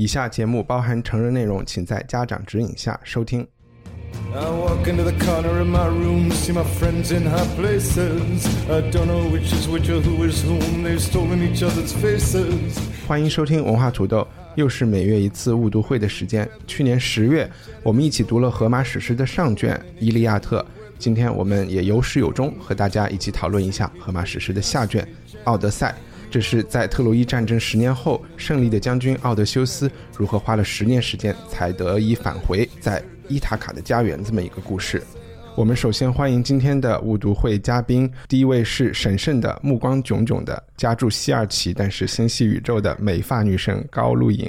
[0.00, 3.46] 以下节目包含成人内容，请在家长指引下收听。
[4.32, 8.48] I walk into the corner of my room, see my friends in high places.
[8.70, 10.82] I don't know which is which or who is whom.
[10.82, 12.78] They've stolen each other's faces.
[13.06, 16.48] 欢迎收听文化土豆，又是每月一次误读会的时间。
[16.66, 17.50] 去年十月，
[17.82, 20.62] 我们一起读了荷马史诗的上卷《伊利亚特》，
[20.98, 25.06] 今天我们也有始有终，和大家一起讨论一下荷马史诗的下卷
[25.44, 25.94] 《奥德赛》。
[26.30, 35.02] 这是在特洛伊战争十年后，胜利的将军奥德修斯如何花了十年时间才得以返回在伊塔卡的家园这么一个故事。
[35.56, 44.48] 我们首先欢迎今天的误读会嘉宾，第一位是神圣的、目光炯炯的、家住西二旗但是心系宇宙的美发女神高露颖，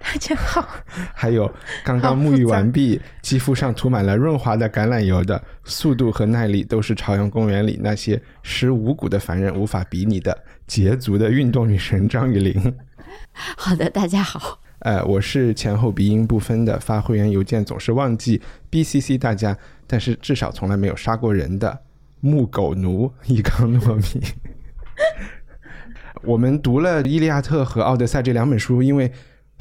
[0.00, 0.68] 大家好，
[1.14, 1.50] 还有
[1.84, 10.36] 刚刚沐浴完毕、肌肤上涂满了润滑的橄榄油的，速度和耐力都是朝阳公园里那些食五谷的凡人无法比拟的
[10.70, 12.76] 捷足的运动女神张雨玲。
[13.56, 14.60] 好的，大家好。
[14.78, 18.40] 呃，我是前后鼻音不分的，发会员邮件总是忘记
[18.70, 21.76] BCC 大家，但是至少从来没有杀过人的
[22.20, 24.24] 木狗奴一缸糯米。
[26.22, 29.10] 我们读了《伊利亚特》和《奥德赛》这两本书，因为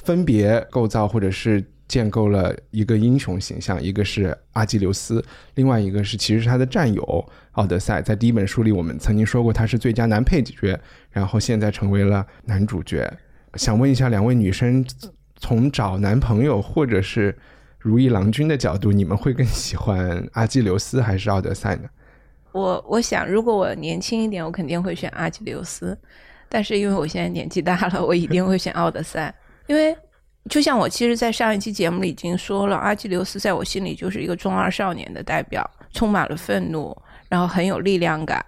[0.03, 5.21] 分别构造或者是建构了一个英雄形象，一个是阿基琉斯，
[5.55, 8.01] 另外一个是其实是他的战友奥德赛。
[8.01, 10.79] 在第一本书里，我们曾经说过他是最佳男配角，
[11.11, 13.11] 然后现在成为了男主角。
[13.55, 14.85] 想问一下两位女生，
[15.35, 17.35] 从找男朋友或者是
[17.79, 21.89] 如意郎君的角度，你们会更喜欢阿基琉斯还是奥德赛呢？
[22.51, 25.97] 我我想，如果我年轻一点，我肯定会选阿基琉斯，
[26.47, 29.33] 但是因为我现在年纪大了，我一定会选奥德赛。
[29.67, 29.95] 因为
[30.49, 36.95] 就像我其实，在上一期节目里已经说了，阿基琉斯在我心里就是一个中二少年的代表，充满了愤怒，
[37.29, 38.43] 然后很有力量感，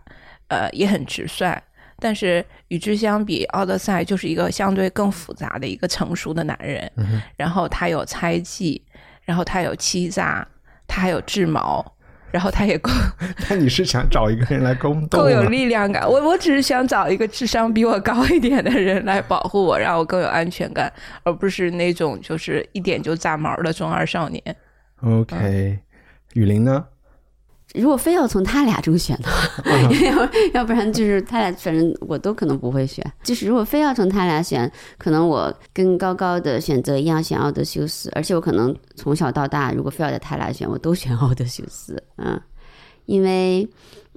[0.47, 1.61] 呃，也很直率。
[1.99, 6.91] 但是与之相比，奥德赛就是一个相对更复杂的一个成熟的男人。
[6.95, 8.83] 嗯、然后他有猜忌，
[9.23, 10.47] 然后他有欺诈，
[10.87, 11.85] 他还有智谋，
[12.31, 12.91] 然后他也够。
[13.49, 16.09] 那你是想找一个人来攻斗够有力量感？
[16.09, 20.91] 我我只是想找一个智商比我高一点的人来保护我，让我更有安全感，
[21.23, 24.41] 而不是那种就是一点就炸毛的中二少年。
[25.01, 25.79] OK，、嗯、
[26.33, 26.85] 雨林呢？
[27.75, 29.71] 如果非要从他俩中选的话，
[30.05, 33.05] 要要不然就是他俩，反正我都可能不会选。
[33.23, 38.11] 就是如果非要从他俩选，可能我跟高高的选择一样，选奥德修斯。
[38.13, 42.03] 而且我可能从小到大，如果非要在他俩选，我都选奥德修斯。
[42.17, 42.39] 嗯，
[43.05, 43.67] 因为，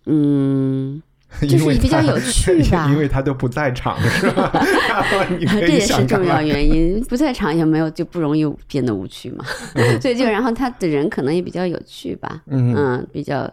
[0.06, 1.02] 嗯。
[1.48, 4.50] 就是比较有趣 吧，因为他都不在场，是吧？
[5.60, 9.44] 这也是重要原因，不在场也没有就不容易变得无趣嘛。
[10.00, 13.50] 所以就然后他的人可能也比较有趣吧，嗯嗯，比较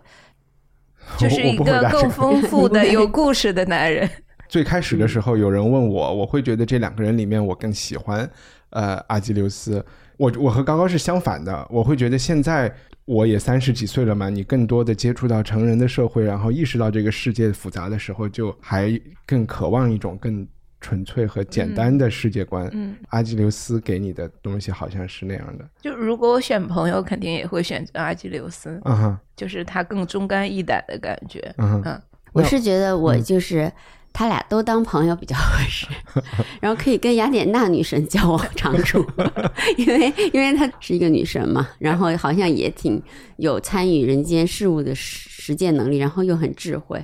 [1.17, 4.09] 就是一个更丰富的、有故事的男人。
[4.47, 8.29] 最开始的时候，有人问我，我会觉得这两个人里面，我更喜欢
[8.71, 9.83] 呃阿基琉斯。
[10.17, 12.71] 我我和高高是相反的，我会觉得现在
[13.05, 20.47] 我也三十几岁了嘛，你更多的接触到成人的社会，然后意识到这个世界复杂的时候，就还更渴望一种更
[20.79, 22.69] 纯粹和简单的世界观。
[22.73, 25.67] 嗯，阿基琉斯给你的东西好像是那样的。
[25.81, 28.79] 就如果我选朋友，肯定也会选择阿基琉斯。
[28.85, 31.53] 嗯哼，就是他更忠肝义胆的感觉。
[31.57, 32.01] 嗯嗯，
[32.33, 33.71] 我是觉得我就是。
[34.13, 35.87] 他俩都当朋友比较合适，
[36.59, 39.05] 然后可以跟雅典娜女神交往长处，
[39.77, 43.01] 因为因为她是一个女神嘛，然后好像也挺
[43.37, 47.03] 有参与人间事物的实践能力，然后又很智慧。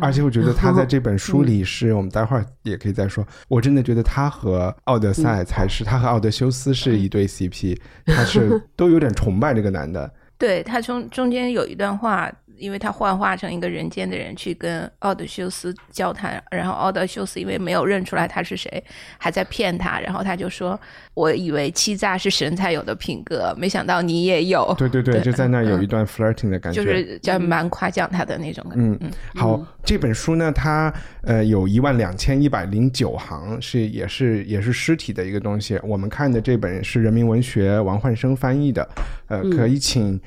[0.00, 7.76] 而且我觉得他在这本书里是我们待会儿也可以再说，我真的觉得他和奥德赛才是他和奥德修斯是一对 CP，
[8.06, 10.08] 他是都有点崇拜这个男的。
[10.38, 12.30] 对他中中间有一段话。
[12.56, 18.82] 因为他幻化成一个人间的人去跟奥德修斯交谈，然后奥德修斯因为没有认出来他是谁，
[19.18, 20.78] 还在骗他，然后他就说
[21.14, 28.98] ：“我以为欺诈是神才有的品格，没想到你也有。”对对对，就在那有一段 flirting 的感觉，就是叫蛮夸奖他的那种感觉。
[29.00, 30.92] 嗯，好，这本书呢，它
[31.22, 35.78] 呃有一万两千一百零九行，是也是也是尸体的一个东西。
[35.82, 38.88] 我们看的这本是人民文学王焕生翻译的，
[39.28, 40.20] 呃，可以请。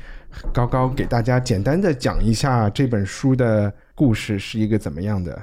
[0.53, 5.41] 高高给大家简单的讲一下这本书的故事是一个怎么样的？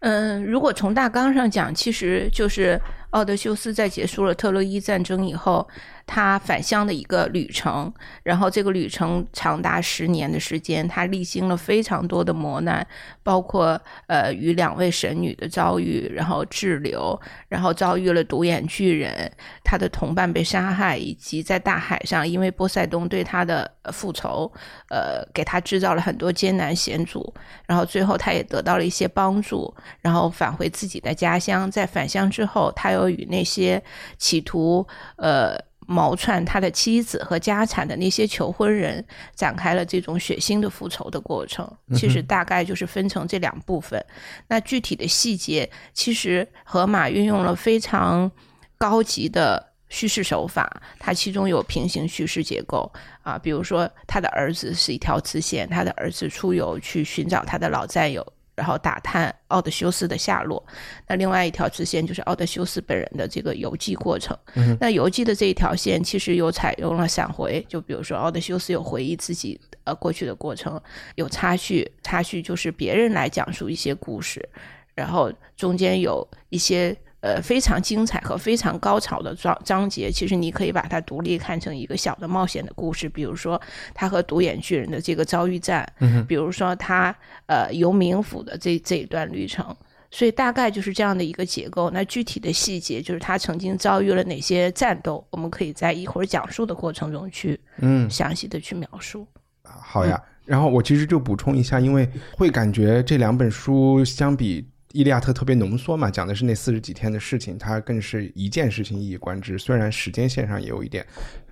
[0.00, 2.80] 嗯，如果从大纲上讲，其实就是
[3.12, 5.66] 奥德修斯在结束了特洛伊战争以后，
[6.06, 7.92] 他返乡的一个旅程。
[8.22, 12.86] 然后这个旅程长达十年的时间，他历经了非常多的磨难，
[13.22, 17.18] 包括呃与两位神女的遭遇，然后滞留，
[17.48, 19.30] 然后遭遇了独眼巨人，
[19.62, 24.50] 他的同伴被杀害，以及在大海上因为波塞冬对他的复仇，
[24.88, 27.32] 呃给他制造了很多艰难险阻。
[27.66, 29.72] 然后最后他也得到了一些帮助。
[30.00, 33.82] 然后返回自己的家乡，在返乡之后，他又与那些
[34.18, 35.56] 企图呃
[35.86, 39.04] 谋篡他的妻子和家产的那些求婚人
[39.34, 41.70] 展开了这种血腥的复仇的过程。
[41.94, 44.02] 其实大概就是分成这两部分。
[44.48, 48.30] 那具体的细节，其实河马运用了非常
[48.78, 52.90] 高级的叙事手法，它其中有平行叙事结构
[53.22, 58.26] 啊，比如说他的儿子是一条支线，他的儿子出游去寻找他的老战友。
[58.54, 60.62] 然后打探奥德修斯的下落，
[61.06, 64.36] 那另外一条支线就是奥德修斯本人的这个游记过程。
[64.78, 70.80] 那游记的这一条线其实有采用了闪回，就比如说奥德修斯有回忆自己呃过去的过程，
[71.14, 74.46] 有插叙，插叙就是别人来讲述一些故事，
[74.94, 76.96] 然后中间有一些。
[77.22, 83.08] 呃，非常精彩和非常高潮的章章节，其实你可以把它独立看成一个小的冒险的故事。
[83.08, 83.60] 比如说，
[83.94, 87.14] 他和独眼巨人的这个遭遇战，嗯，比如说他
[87.46, 89.64] 呃游冥府的这这一段旅程，
[90.10, 91.88] 所以大概就是这样的一个结构。
[91.90, 99.24] 那具体的细节，就是他曾经遭遇了哪些战斗，我们可以在一会儿讲述的过程中去嗯详细的去描述。
[99.62, 104.60] 好呀，然后我其实就补充一下，因为会感觉这两本书相比。
[104.92, 109.58] 《伊利亚特》特别浓缩嘛，讲的是那四十几天的事情，它更是一件事情一以贯之。
[109.58, 111.06] 虽然时间线上也有一点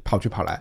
[0.04, 0.56] 跑去跑来，《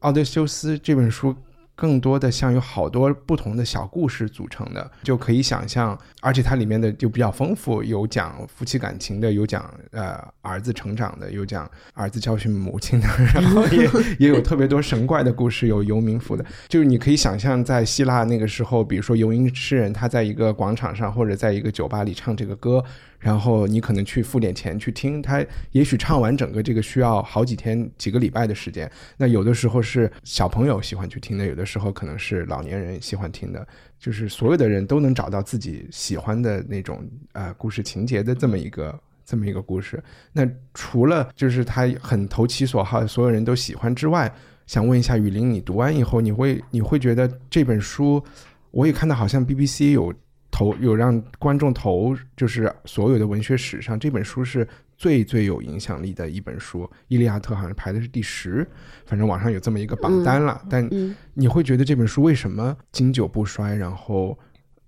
[0.00, 1.34] 奥德修斯》这本书。
[1.76, 13.88] 更多的像有好多不同的小故事组成的，就可以想象，而且它里面的就比较丰富，有讲夫妻感情的，有讲呃儿子成长的，有讲儿子教训母亲的，然后也
[14.18, 22.82] 也有特别多神怪的故事，有游民服的，就是你可以想象在希腊那个时候，比如说游吟诗人他在一个广场上或者在一个酒吧里唱这个歌。
[23.18, 28.90] 然后你可能去付点钱去听他，也许唱完整个这个需要好几天、几个礼拜的时间。
[29.16, 33.66] 那有的时候是小朋友喜欢去听的，有的时候可能是老年人喜欢听的，
[33.98, 40.02] 就是所有的人都能找到自己喜欢的那种呃故事情节的这么一个这么一个故事。
[40.32, 44.32] 那除了就是他很投其所好，所有人都喜欢之外，
[44.66, 48.22] 想问一下雨林，你读完以后，你会你会觉得这本书，
[48.70, 50.14] 我也看到好像 BBC 有。
[50.56, 54.66] 投有让观众投，就是所有的文学史上这本书是
[54.96, 58.66] 最最有影响力的一本书，《伊利亚特》好像排的是第十，
[59.04, 60.58] 反正网上有这么一个榜单了。
[60.70, 60.88] 但
[61.34, 63.76] 你会觉得这本书为什么经久不衰？
[63.76, 64.38] 然后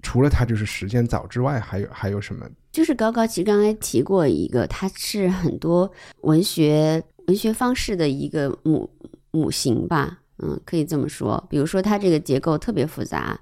[0.00, 2.48] 除了它就是时间早之外，还有还有什么？
[2.72, 5.92] 就是高高其实刚才提过一个，它是很多
[6.22, 8.90] 文学文学方式的一个母
[9.32, 11.46] 母型吧，嗯，可以这么说。
[11.50, 13.38] 比如说它这个结构特别复杂。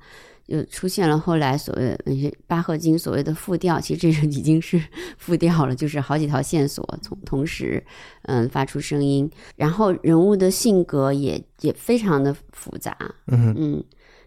[0.47, 4.81] 又出现了后来所谓那些巴赫金所谓的复调，其实这是已经是
[5.19, 7.83] 复调了，就是好几条线索从同时
[8.23, 12.97] 嗯发出声音，然后人物的性格也也非常的复杂。
[13.27, 13.85] 嗯嗯，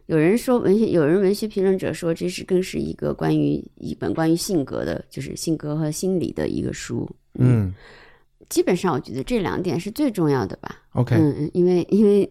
[0.07, 7.09] 有人说文学，有人文学评论者说这是更是一个关于一本关于性格的，就是性格和心理的一个书。
[7.35, 7.73] 嗯，
[8.49, 10.81] 基本上我觉得这两点是最重要的吧。
[10.93, 12.29] OK，嗯嗯，因为因为。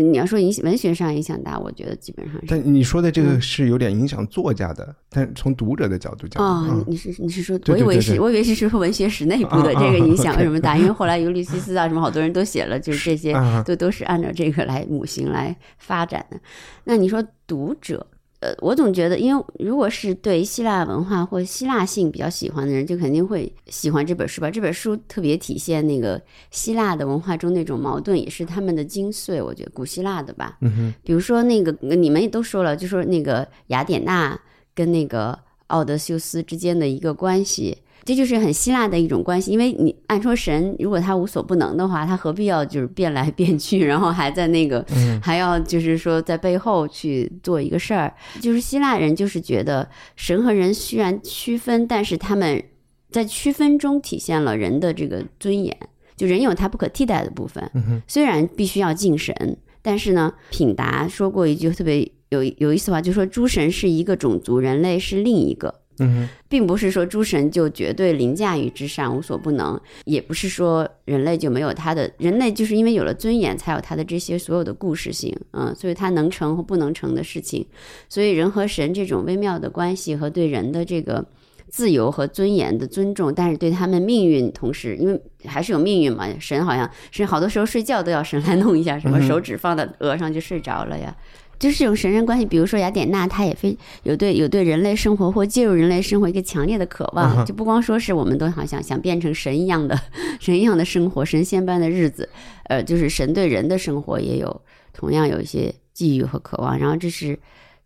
[0.00, 2.46] 嗯，你要说影文学上影响大，我觉得基本上是。
[2.48, 10.76] 但你说的这个是有点影响作家的，但从读者的角度讲，哦，你是你是说，我以为是，我以为是说文学史内 部的这个影响为什么大？
[10.76, 13.34] 因为后来尤利西斯啊什么，好多人都写了，就是这些
[13.64, 16.38] 都都是按照这个来母型来发展的。
[16.84, 18.06] 那你说读者？
[18.40, 24.50] 呃，我总觉得，因为如果是对希腊文化或希腊性比较喜欢的人，就肯定会喜欢这本书吧。
[24.50, 29.42] 这本书特别体现那个希腊的文化中那种矛盾，也是他们的精髓。
[29.42, 34.38] 我觉得古希腊的吧，嗯哼，比如说那个你们也都说了，就说那个雅典娜
[34.74, 35.38] 跟那个
[35.68, 37.78] 奥德修斯之间的一个关系。
[38.06, 44.86] 这就是很希腊的一种关系，因为你按说神如果他无所不能的话，他何必要就是变来变去，然后还在那个
[45.20, 48.14] 还要就是说在背后去做一个事儿。
[48.40, 52.62] 就是希腊人就是觉得神和人虽然区分，但是他们
[53.10, 55.76] 在区分中体现了人的这个尊严，
[56.16, 57.68] 就人有他不可替代的部分。
[58.06, 59.34] 虽然必须要敬神，
[59.82, 65.82] 但是呢，品达说过一句特别有有意思的话，就说诸神是一个种族，人类是另一个。
[65.98, 77.66] 嗯，并不是说诸神就绝对凌驾于之上，无所不能；也不是说人类就没有他的，人类就是因为有了尊严，才有他的这些所有的故事性，嗯，所以他能成或不能成的事情。
[78.08, 81.24] 所以人和神这种微妙的关系和对人的这个
[81.68, 91.16] 自由和尊严的尊重，但是对他们命运同时，因为还是有命运嘛，神好像是好多时候睡觉都要神来弄一下，什么手指放在额上就睡着了呀。
[91.58, 99.98] 就是这种神人关系，比如说雅典娜，她也非有对有对人类生活或介入人类生活一个强烈的渴嗯望，就不光说是我们都好像想变成神一样的
[100.38, 102.28] 神一样的生活，神仙般的日子，
[102.64, 104.60] 呃，就是神对人的生活也有
[104.92, 106.78] 同样有一些寄予和渴望。
[106.78, 107.38] 然后这是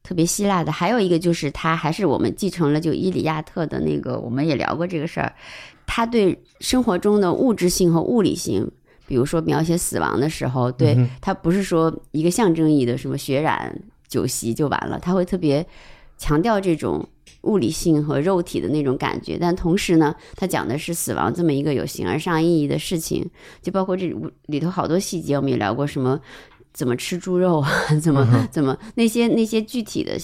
[0.03, 5.33] 特别希腊的，还有一个就是他还是我们继承了就伊里亚特的那个，我们也聊过这个事儿，
[5.87, 8.71] 他对生活中的物质性和物理性。
[9.11, 13.77] 比如说描写死亡的时候，对他不是说一个象征意义的什么血染
[14.07, 15.67] 酒席就完了，他会特别
[16.17, 17.05] 强调这种
[17.41, 23.29] 物理性和肉体的那种感觉，但同时呢，他讲的是死亡这么一个有形而上意义的事情，
[23.61, 24.15] 就包括这
[24.47, 26.21] 里头好多细节，我们也聊过什么
[26.73, 27.69] 怎么吃猪肉啊，
[28.01, 30.17] 怎么怎么那些那些具体的。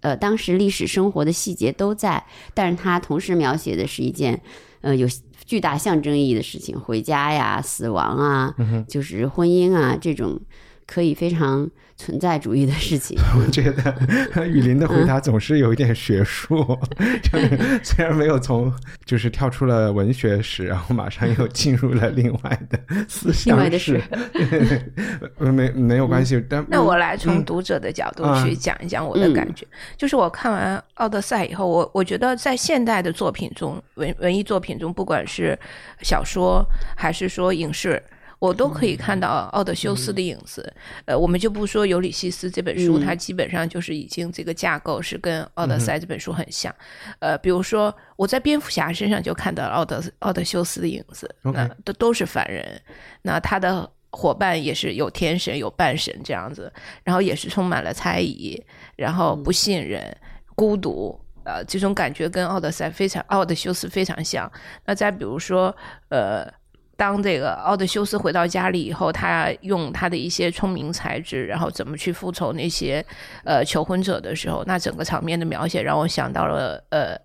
[0.00, 2.22] 呃，当时历史生活的细节都在，
[2.54, 4.40] 但是他同时描写的是一件，
[4.82, 5.08] 呃，有
[5.46, 8.54] 巨大象征意义的事情，回家呀、死亡啊，
[8.88, 10.40] 就是婚姻啊这种
[10.86, 13.18] 可以非常存在主义的事情。
[13.38, 16.78] 我觉得雨林的回答总是有一点学术，
[17.22, 18.72] 就是虽然没有从
[19.04, 23.98] 就是跳出了文学史，然后马上又进入了另外的思另外想史的
[24.38, 24.92] 史，
[25.38, 26.44] 呃没没有关系。
[26.48, 29.66] 但那我来从嗯读者的角度啊去讲一讲我的感觉。
[29.96, 35.58] 就是我看完《奥德赛》以后，我我觉得在现代的作品中，文文艺作品中，不管是
[36.02, 36.62] 小说
[36.94, 38.02] 还是说影视。
[38.38, 40.72] 我都可以看到奥德修斯的影子，
[41.06, 43.06] 呃，我们就不说《尤里西斯》这本书，嗯。
[43.06, 46.74] 它基本上就是已经这个架构是跟《奥德赛》这本书很像。
[47.20, 52.80] 呃，比如说我在蝙蝠侠身上就看到了奥德奥德修斯的影子，那都都是凡人，
[53.22, 56.72] 那他的伙伴也是有天神有半神这样子，
[57.04, 58.62] 然后也是充满了猜疑，
[58.96, 60.14] 然后不信任、
[60.54, 64.50] 孤独，呃，这种感觉跟奥德赛非常、奥德修斯非常像。
[64.84, 65.74] 那再比如说，
[66.08, 66.50] 呃，
[66.96, 73.04] 当这个奥德修斯回到家里以后，他用他的一些聪明才智，然后怎么去复仇那些
[73.44, 77.14] 呃求婚者的时候，那整个场面的描写让我想到了呃《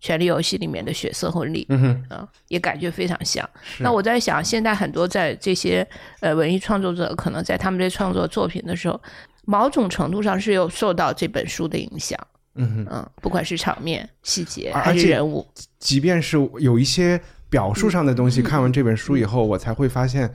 [0.00, 1.66] 权力游戏》里面的血色婚礼。
[1.68, 3.46] 嗯哼，啊、也感觉非常像。
[3.80, 5.86] 那我在想，现在很多在这些
[6.20, 8.98] 呃文艺创作者，可能在他们在创作作品的时候，
[9.44, 12.18] 某种程度上是有受到这本书的影响。
[12.54, 15.46] 嗯哼，嗯，不管是场面、细节还是人物，
[15.78, 20.30] 即便是有一些表述上的东西，看完这本书以后，我才会发现，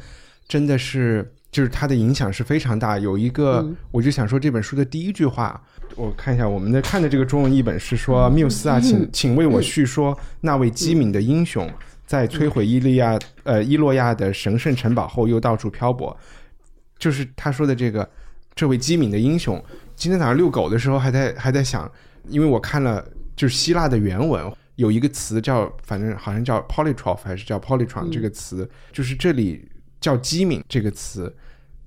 [0.47, 2.97] 真的是就是它的影响是非常大。
[2.97, 5.61] 有一个，嗯我就想说这本书的第一句话，
[5.95, 11.69] 我看一下我们的看的这个中文译本是说：“缪斯啊，请请为我叙说那位机敏的英雄，
[12.05, 16.15] 在摧毁伊利亚呃伊洛亚的神圣城堡后，又到处漂泊。”
[16.97, 18.09] 就是他说的这个
[18.55, 19.61] 这位机敏的英雄。
[19.95, 21.89] 今天早上遛狗的时候还在还在想，
[22.29, 23.05] 因为我看了
[23.35, 29.69] 就是希腊的原文，有一个词叫反正好像叫 polytroph 还是叫 polytron 这个词，就是这里
[30.01, 31.33] 叫机敏这个词，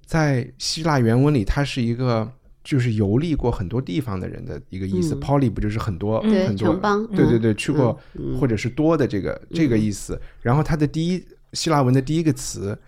[0.04, 2.30] 在希腊原文里它是一个
[2.62, 5.14] 就是游历过很多地方的人的一个意思。
[5.14, 6.74] 嗯 poly 不就是很多、对很多
[7.08, 10.20] 对对对，去过、嗯或者是多的这个这个意思。
[10.40, 12.78] 然后它的第一希腊文的第一个词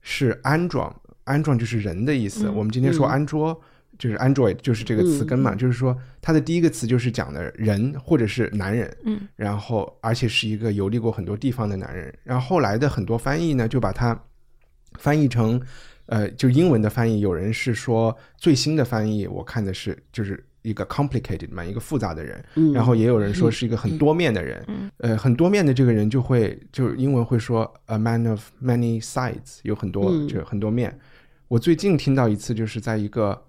[0.00, 0.94] 是安装，
[1.24, 2.48] 安装就是人的意思。
[2.48, 3.60] 我们今天说嗯安卓。
[4.02, 12.12] 就是 Android，就是这个词根嘛，就是说它的第一个词就是讲的人或者是男人，嗯，然后而且是一个游历过很多地方的男人。
[12.24, 14.20] 然后后来的很多翻译呢，就把它
[14.98, 15.62] 翻译成，
[16.06, 22.72] 呃，就英文的翻译，有人是说最新的翻译，我看的是就是一个 complicated 嘛，一个复杂的人，嗯。
[22.72, 30.26] 然后也有人说是一个很多面的人，呃，很多面的这个人就会就英文会说 a man of many sides，有很多嗯。
[30.26, 30.98] 就很多面。
[31.46, 33.40] 我最近听到一次，就是在一个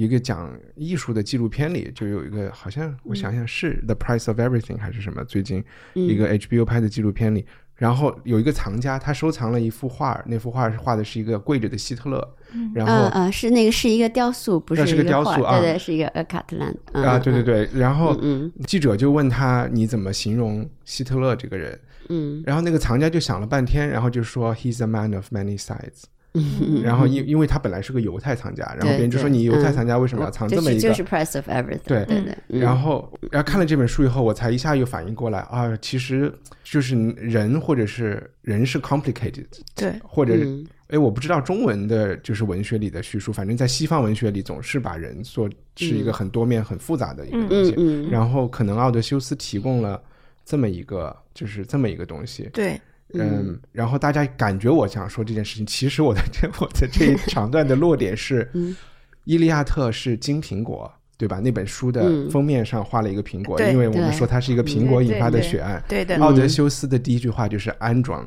[0.00, 12.34] 一个讲艺术的纪录片里，就有一个好像我想想是《The Price of Everything》还是什么，最近一个 HBO 拍的纪录片里，然后有一个藏家，他收藏了一幅画，那幅画是画的是一个跪着的希特勒，
[12.74, 16.74] 然后呃呃，是那个是一个雕塑，不那是个雕塑啊对对，是一个呃卡特兰。
[16.92, 18.50] 啊，对对，对，然后嗯。
[18.66, 21.78] 记者就问他你怎么形容希特勒这个人，
[22.08, 22.42] 嗯。
[22.46, 26.04] 然后那个藏家就想了半天，然后就说 He's a man of many sides。
[26.34, 30.80] 嗯，然后因因为他本来是个犹太藏家，然后别人就说你犹太嗯藏家为什么要藏这么一个？
[30.80, 36.32] 就是 price of everything，对对对，嗯然后，然后看了这本书以后，我才一下又反应过来啊，其实
[36.62, 39.44] 就是人或者是人是 complicated，
[39.74, 47.74] 对，或者嗯哎，我不知道中文的就是文学里的叙述，反正在西方文学里总是把人做是一个很多面、很复杂的一个东西。
[47.76, 50.02] 嗯嗯然后可能奥德修斯提供了
[50.44, 52.50] 这么一个，就是这么一个东西。
[52.52, 52.80] 对，
[53.14, 58.76] 嗯，然后大家感觉我想说这件事情，其实我的这 我的这一 长段的落点是，嗯
[59.24, 61.38] 伊利亚特是金苹果对吧？
[61.38, 65.84] 那本书的嗯封面上画了一个苹果，对因为我们说它是一个苹果引发的对对血案。
[65.86, 68.26] 对的，奥德修斯的第一句话就是安装。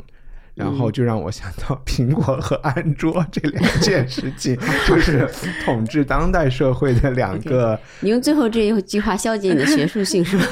[0.55, 0.91] 然后嗯。
[0.91, 4.57] 就让我想到 苹果和安卓这两件事情，
[4.87, 5.27] 就是
[5.65, 10.45] 统治当代社会的两 个你用最后这一句话消解你的学术性是吧？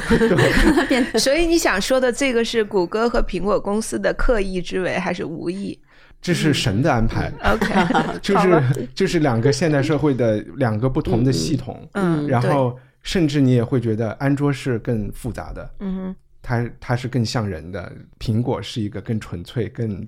[0.90, 5.78] 变得所以你想说的这个是谷歌和苹果公司的刻意之为，还是无意？
[6.22, 20.08] 这是神的安排，？OK，就是就是两个现代社会的两个不同的系统，嗯，然后甚至你也会觉得安卓是更复杂的，嗯哼，它它是更像人的，苹果是一个更纯粹、更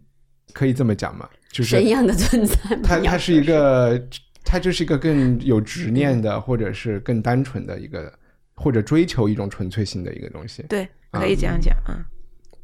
[0.54, 1.30] 可以这么讲吗？
[1.52, 2.56] 就是神一样的存在。
[2.84, 4.02] 它它是一个，
[4.44, 8.12] 它就是一个更有执念的，或者是更单纯的一个，
[8.56, 10.63] 或者追求一种纯粹性的一个东西。
[10.70, 12.02] 对，可以这样讲啊。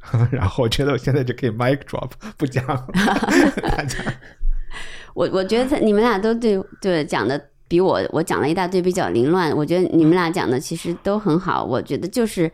[0.32, 2.88] 然后我觉得我现在就可以 mic drop 不讲了，
[3.62, 3.98] 大家
[5.14, 11.66] 我我觉得你们俩都对对讲的比我我讲了一大堆比较凌乱，我觉得你们俩讲的其实都很好。
[11.66, 12.50] 我觉得就是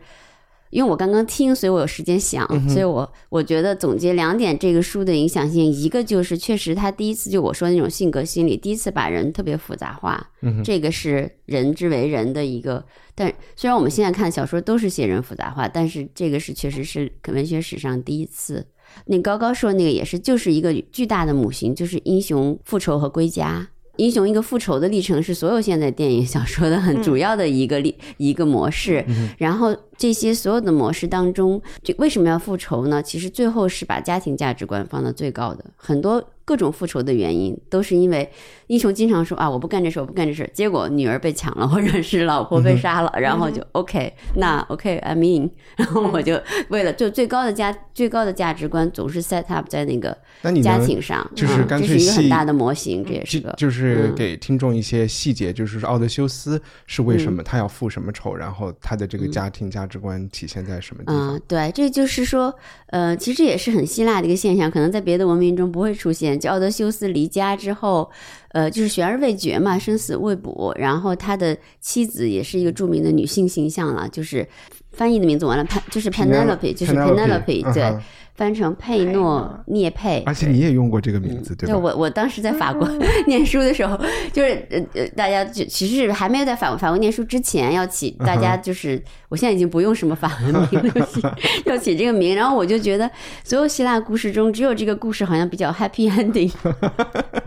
[0.76, 10.30] 因为我刚刚听，所以我有时间想，所以我我觉得总结两点这个书的影响性，一个就是确实他第一次就我说那种性格心理，第一次把人特别复杂化，
[10.62, 12.84] 这个是人之为人的一个。
[13.14, 18.66] 但虽然我们现在看小说都是写人复杂化，但是这个是确实是文学史上第一次。
[19.06, 23.66] 那高高说那个也是，就是一个巨大的母型，就是英雄复仇和归家。
[23.96, 29.04] 英雄一个复仇的历程是所有现在电影小说的很主要的一个历、一个模式。
[29.38, 33.02] 然后这些所有的模式当中，就为什么要复仇呢？
[33.02, 35.64] 其实最后是把家庭价值观放到最高的。
[35.76, 38.26] 很多各种复仇的原因都是因为
[38.68, 50.16] 英雄经常说啊，我不干这事，我不干这事，结果女儿被抢了，或者是老婆被杀了，然后就 OK，那 OK，I mean， 然后我就为了就最高的价最高的价值观总是 set up 在那个
[50.62, 54.14] 家庭上，就是嗯干脆这是一个很大的模型，这也是个就就是嗯。
[54.14, 62.54] 给听众一些细节，就是说奥德修斯是为什么他要复什么仇，然后他的这个家庭价值观体现在什么地嗯方？，对，这就是说，
[62.86, 66.35] 呃，其实也是很希腊的一个现象，可能在别的文明中不会出现。
[66.38, 68.10] 就奥德修斯离家之后，
[68.48, 70.74] 呃，就是悬而未决嘛，生死未卜。
[70.78, 74.46] 然后他的妻子也是一个著名的女性形象了，就是
[74.92, 77.96] 翻译的名字完了，潘就是 Penelope，就是 Penelope，对，
[78.36, 80.22] 翻成佩诺涅佩。
[80.26, 81.74] 而且你也用过这个名字，对吧？
[81.74, 82.88] 对我，我当时在法国
[83.26, 83.98] 念书的时候，
[84.32, 91.22] 就是呃呃，大家就其实还没有在法国法国念书之前要起，大家就是我现在已经不用什么法文名了，要 起
[91.64, 93.10] 要起这个名，然后我就觉得
[93.42, 96.52] 所有希腊故事中，只有这个故事好像比较 happy ending。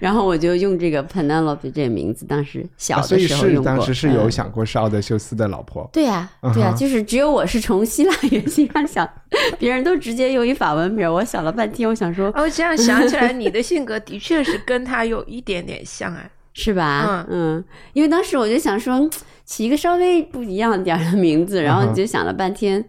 [0.00, 3.72] 然后我就用这个 Penelope 这个名字，当时小啊所以的时候用过。
[3.72, 5.88] 是当时是有嗯想过是奥德修斯的老婆。
[5.92, 9.08] 对呀、对呀、嗯就是只有我是从希腊原型上想，
[9.58, 16.30] 别人都直接用一法文名，我想了半天，我想说哦，这样想起来，你的性格的确是跟他有一点点像哎。
[16.56, 17.26] 是吧？
[17.28, 19.10] 嗯因为当时我就想说，嗯
[19.44, 22.82] 起一个稍微不一样点儿的名字，然后你就想了半天。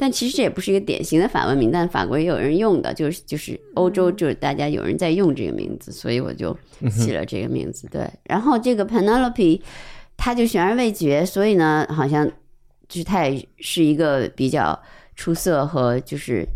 [0.00, 6.56] 但其实这也不是一个典型的法文名，但法国也有人用的，就是就是欧洲就是大家有人在用这个名字，所以我就
[6.88, 7.88] 起了这个名字。
[7.90, 9.60] 对，然后这个 Penelope，
[10.16, 12.24] 她就悬而未决，所以呢，好像
[12.88, 14.80] 就是她也是一个比较
[15.16, 16.46] 出色和就是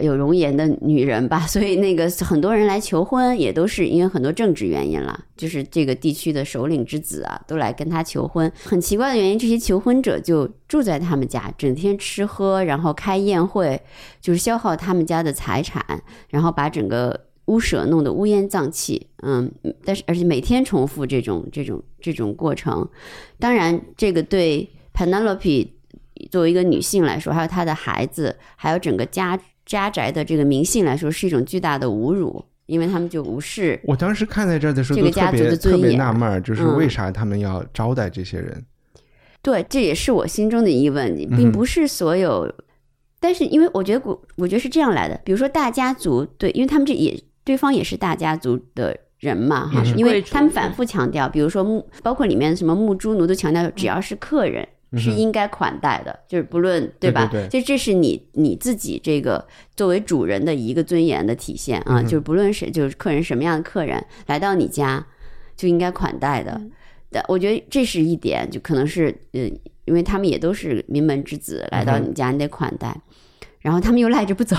[0.00, 8.50] 有容颜的女人吧，所以那个很多人来求婚也都是因为很多政治原因了，就是这个地区的首领之子啊，都来跟他求婚。
[8.64, 13.80] 很奇怪的原因，这些求婚者就住在他们家，整天吃喝，然后开宴会，
[14.20, 15.84] 就是消耗他们家的财产，
[16.28, 19.06] 然后把整个屋舍弄得乌烟瘴气。
[19.22, 19.50] 嗯，
[19.84, 22.88] 但是而且每天重复这种这种这种过程，
[23.38, 25.68] 当然这个对 Penelope
[26.30, 33.80] 作为一个女性来说，还有她的孩子，还有整个家家宅的这个名姓来说，是一种巨大的侮辱，因为他们就无视。
[33.84, 38.64] 我当时看在这儿的时候这个家族别特别的尊严纳闷，就是嗯为啥他们要招待这些人？
[39.42, 42.50] 对，这也是我心中的疑问，并不是所有，
[43.20, 54.66] 但是因为我觉得我我觉得是这样来的，比如说大家族，对，因为他们这也对方也是大家族的人嘛，哈、因为他们反复强调，比如说木，包括里面什么木猪奴都强调，只要是客人。
[54.96, 57.28] 是应该款待的，就是不论对吧？
[57.30, 65.06] 对对就这是你你自己这个作为主人的一个尊严的体现啊，就是不论谁，就是客人什么样的客人来到你家，
[65.56, 66.60] 就应该款待的。
[67.10, 69.50] 但，我觉得这是一点，就可能是嗯，
[69.84, 72.96] 因为他们也都是名门之子，来到你家你得款待，
[73.64, 74.54] 然后他们又赖着不走，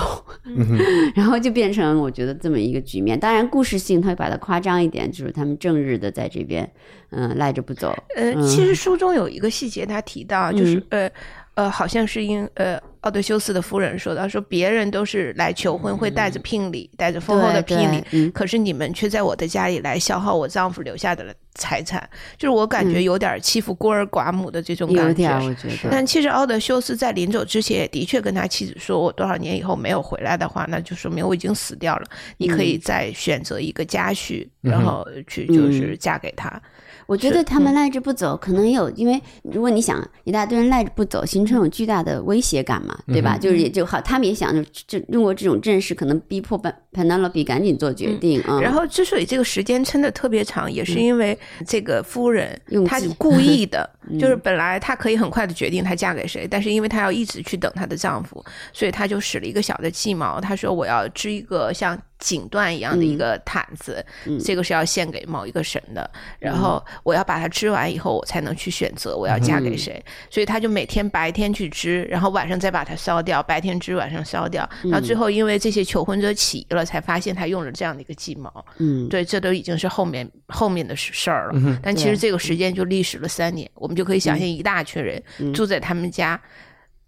[1.14, 3.16] 然后就变成我觉得这么一个局面。
[3.18, 6.68] 当然，故事性他会把它夸张一点，就是他们正日的在这边，
[7.10, 7.94] 嗯、赖着不走。
[8.16, 11.08] 呃，其实书中有一个细节，他提到就是、呃
[11.54, 22.02] 呃，好像是因呃奥德修斯的夫人说的，说别人都是来求婚，会带着聘礼，带着丰厚的聘礼，嗯可是你们却在我的家里来消耗我丈夫留下的财产，
[22.36, 25.56] 就是我感觉有点欺负孤儿寡母的这种感觉。
[25.88, 32.06] 但其实奥德修斯在临走之前也的确跟他妻子说，我多少年以后没有回来的话，那就说明我已经死掉了。
[32.38, 36.60] 你可嗯以再选择一个家婿，然后去就是嫁给他。
[37.06, 43.38] 我觉得他们赖着不走，可能有，因为如果你想一大堆人赖着不走，形成有巨大的威胁感嘛，对吧？
[43.38, 48.60] 就是也就好，他们也想就这用过这种阵势，可能逼迫 Pen Penelope 赶紧做决定啊。
[48.60, 60.40] 然后之所以这个时间撑得特别长，也是因为这个夫人嗯用她计 故意的，嗯就是本来她可以很快的决定她嫁给谁，但是因为她要一直去等她的丈夫，所以她就使了一个小的计谋。
[60.40, 64.38] 她说我要织一个像锦缎一样的一个毯子，嗯。
[64.38, 70.02] 这个是要献给某一个神的，然后我要把它织完以后，我才能去选择我要嫁嗯给谁。
[70.30, 78.50] 所以他就每天白天去织，然后晚上再把它烧掉，白天织，晚上烧掉，然后最后因为这些求婚者起疑了，才发现他用了这样的一个计谋。
[78.78, 81.52] 嗯，对，这都已经是后面后面的事事儿了。
[81.56, 86.40] 嗯但其实这个时间就历时了三年，我们就可以想象一大群人住在他们家，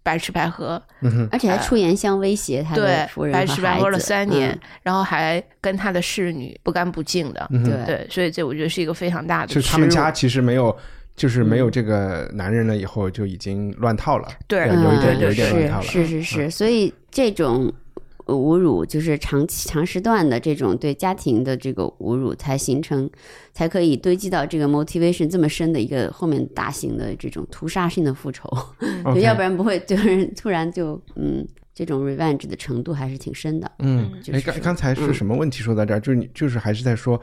[0.01, 0.81] 白吃白喝，
[1.31, 7.47] 而且还出言相威胁他对的夫，人白吃白喝了三年，嗯然后还跟他的侍女不干不净的。
[7.49, 10.75] 对对，所以这我觉得是一个非常大的就是他们家其实没有，
[11.15, 17.88] 就是没嗯有这个男人了以后就已经乱套了，对有一点嗯有一点乱套了，是是是是，所以这种呃
[18.33, 23.09] 侮辱就是长期长时段的这种对家庭的这个侮辱，才形成，
[23.53, 33.71] 才可以堆积到这个 motivation 这么深的一个后面大型的这种屠杀性的复仇，嗯 OK 要不然不会就是 突然就嗯，这种 revenge 的程度还是挺深的。
[33.79, 35.99] 嗯，哎，就是刚刚才是什么问题说到这儿？
[35.99, 37.19] 就是你就是还是在说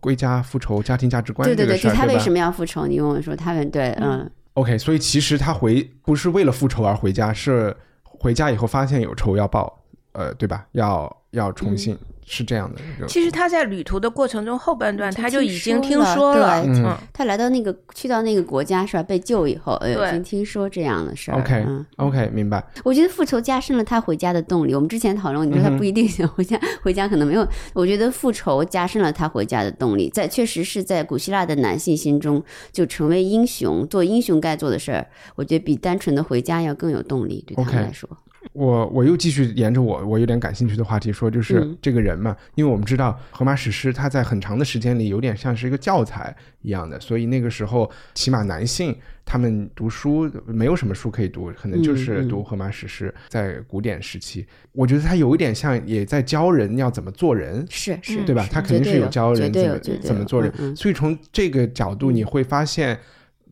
[0.00, 2.86] 归家复仇、家庭价值观对对对，这个事儿，对吧就他为什么要复仇？
[2.86, 9.81] 你问我说他们对，嗯，？OK，所以其实他回不是为了复仇而回家，是回家以后发现有仇要报，
[10.12, 10.66] 呃，对吧？
[10.72, 11.96] 要要重信，
[12.26, 13.06] 是这样的一个。
[13.06, 19.02] 其实他在旅途的过程中后半段，他就已经听听说了，对嗯，他来到那个去到那个国家是吧？
[19.02, 21.38] 被救以后，已经听说这样的事儿。
[21.38, 22.62] OK 嗯，OK，明白。
[22.84, 24.74] 我觉得复仇加深了他回家的动力。
[24.74, 27.46] 我们之前讨论，你说他不一定想回家，回家可能没有。
[27.72, 35.06] 我觉得复仇加深了他回家的动力，在确实是在古希腊的男性心中，就成为英雄，做英雄该做的事儿。
[35.36, 38.06] 我觉得比单纯的回家要更有动力，对他们来说。
[38.52, 41.78] 我我又继续沿着我我有点感兴趣的话题说，就是嗯。
[41.80, 53.12] 这个人嘛，因为我们知道荷马史诗它在很长的时间里有点像是一个教材一样的，所以那个时候起码男性他们读书没有什么书可以读，可能就是读荷马史诗。
[53.28, 58.46] 在古典时期，我觉得他有一点像也在教人要怎么做人，是是，对吧？
[58.50, 62.98] 他肯定是有教人怎么怎么做人，所以从这个角度你会发现，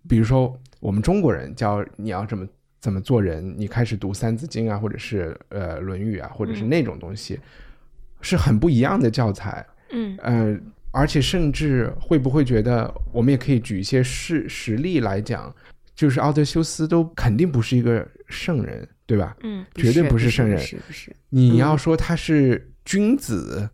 [0.08, 2.46] 比如说我们中国人教你要怎么
[2.80, 7.38] 怎么做人，你开始读《三字经》啊，或者是呃《论语》啊，或者是那种东西，
[8.22, 9.64] 是很不一样的教材。
[9.92, 10.58] 嗯，呃，
[10.90, 15.54] 而且甚至会不会觉得，我们也可以举一些事实例来讲，
[15.94, 19.36] 就是奥德修斯都肯定不是一个圣人，对吧？
[19.42, 20.58] 嗯，绝对不是圣人。
[20.58, 23.68] 是不是，你要说他是君子，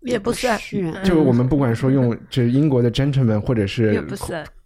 [0.00, 0.58] 也不算，
[1.04, 4.04] 就我们不管说用这英国的 gentleman 或者是，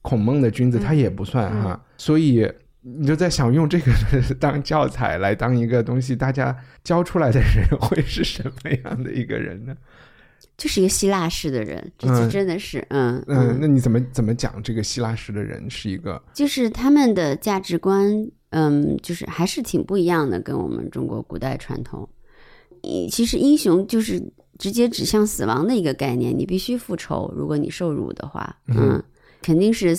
[0.00, 1.84] 孔孟的君子，他也不算哈。
[1.96, 2.50] 所以
[2.84, 3.90] 你就在想用这个
[4.38, 9.74] 当教材来当一个东西，大家教出来的人会是什么样的一个人呢？
[10.56, 16.22] 就是一个希腊式的人，这嗯这真的是嗯嗯，那你怎么怎么讲这个希腊式的人是一个？
[16.32, 22.08] 就是他们的价值观，嗯，就是还是挺不一样的，跟我们中国古代传统。
[22.82, 24.22] 嗯其实英雄就是
[24.58, 29.04] 直接指向死亡的一个概念，你必须复仇，如果你受辱的话，嗯嗯，
[29.40, 29.96] 肯定是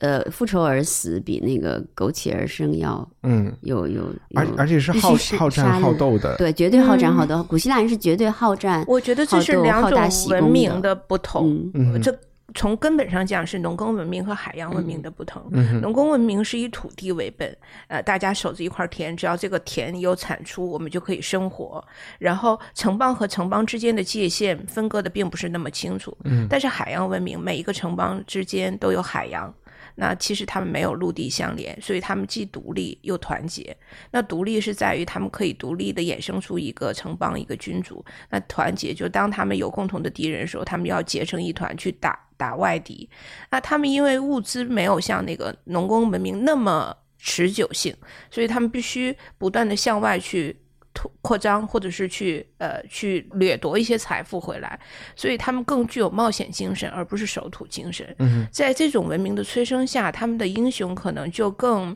[0.00, 4.02] 呃复仇而死比那个苟且而生要嗯，有有
[4.34, 6.36] 而而且是好好战好斗的。
[6.36, 7.42] 对，绝对好战好斗。
[7.44, 11.70] 古希腊人是绝对好战，我觉得这是两种文明的不同。
[12.02, 12.16] 这
[12.56, 15.42] 从根本上讲是农耕文明和海洋文明的不同。
[15.50, 17.56] 嗯农耕文明是以土地为本，
[17.88, 21.84] 呃，大家守着一块田，只要这个田有产出，我们就可以生活。
[22.18, 26.16] 然后城邦和城邦之间的界限分割的并不是那么清楚。
[26.24, 29.52] 嗯但是海洋文明，每一个城邦之间都有海洋。
[29.96, 33.76] 那其实他们没有陆地相连，所以他们既独立又团结。
[34.10, 38.04] 那独立是在于他们可以独立的衍生出一个城邦、一个君主。
[38.30, 43.08] 那团结就当他们有共同的敌人的时候，他们要结成一团去打打外敌。
[43.50, 47.94] 那他们因为物资没有像那个农耕文明那么持久性，
[48.30, 50.56] 所以他们必须不断的向外去
[51.22, 54.78] 扩张，或者是去呃去掠夺一些财富回来，
[55.16, 58.06] 所以他们更具有冒险精神，而不是守土精神。
[58.18, 61.94] 嗯在这种文明的催生下，他们的英雄可能就更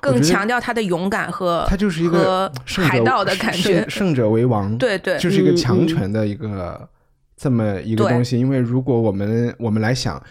[0.00, 4.14] 更强调他的勇敢和他就是一个海盗的感觉胜。
[4.14, 6.88] 者为王，对对，就是一个强权的一个
[7.36, 8.38] 这么一个东西。
[8.38, 10.22] 因为如果我们我们来想，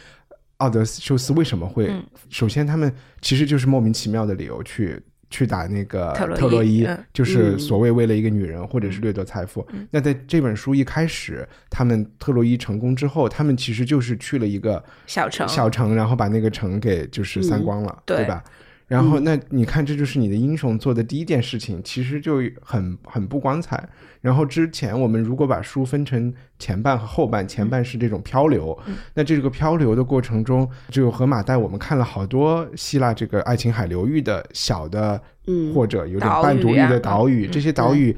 [0.57, 1.87] 奥德修斯为什么会？
[1.89, 4.99] 嗯首先，他们其实就是莫名其妙的理由去
[5.35, 9.67] 去打那个特洛伊就是嗯所谓为了一个女人，或者是掠夺财富。
[9.91, 18.41] 那在这本书一开始，他们特洛伊成功之后，他们其实就是去了一个小城小城，然后把那个城给就是散嗯光了，对吧？
[18.87, 23.89] 然后，那你看，这就是你的英雄做的第一件事情，其实就很很不光彩。
[24.21, 28.77] 然后之前我们如果把书分成前半和后半，前半是这种漂流，
[29.15, 35.73] 那这个漂流的过程中，就河马带我们看了好多希腊这个爱琴海流域的小的嗯。
[35.73, 37.51] 或者有点半独立啊的岛屿，嗯。
[37.51, 38.15] 这些岛屿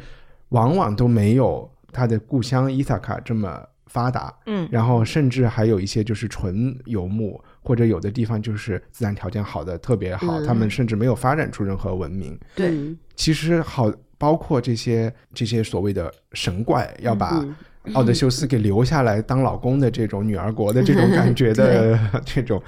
[0.49, 4.33] 往往都没有他的故乡伊萨卡这么发达。
[4.47, 4.67] 嗯。
[4.69, 12.39] 然后甚至还有一些就是纯游牧，或者有的地方就是自然条件好的特别好，嗯他们甚至没有发展出任何文明。
[12.55, 12.69] 对。
[12.69, 12.97] 嗯。
[13.13, 17.43] 其实好，包括这些这些所谓的神怪，要把
[17.83, 22.61] 嗯奥德修斯给留下来当老公的这种女儿国的这种感觉的 这种，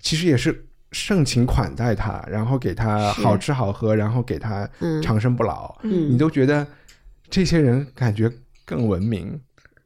[0.00, 5.02] 其实也是盛情款待他，然后给他好吃好喝，然后给他嗯。
[5.02, 6.10] 长生不老，嗯。
[6.10, 6.66] 你都觉得
[7.28, 8.30] 这些人感觉
[8.64, 9.38] 更文明，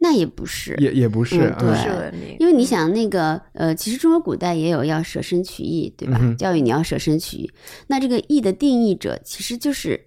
[0.05, 6.19] 那也不是，也也不是，嗯不是对，因为你想那个呃，其实中国古代也有要舍身取义，对吧？
[6.21, 7.51] 嗯教育你要舍身取义。
[7.87, 9.99] 那这个义的定义者其实就是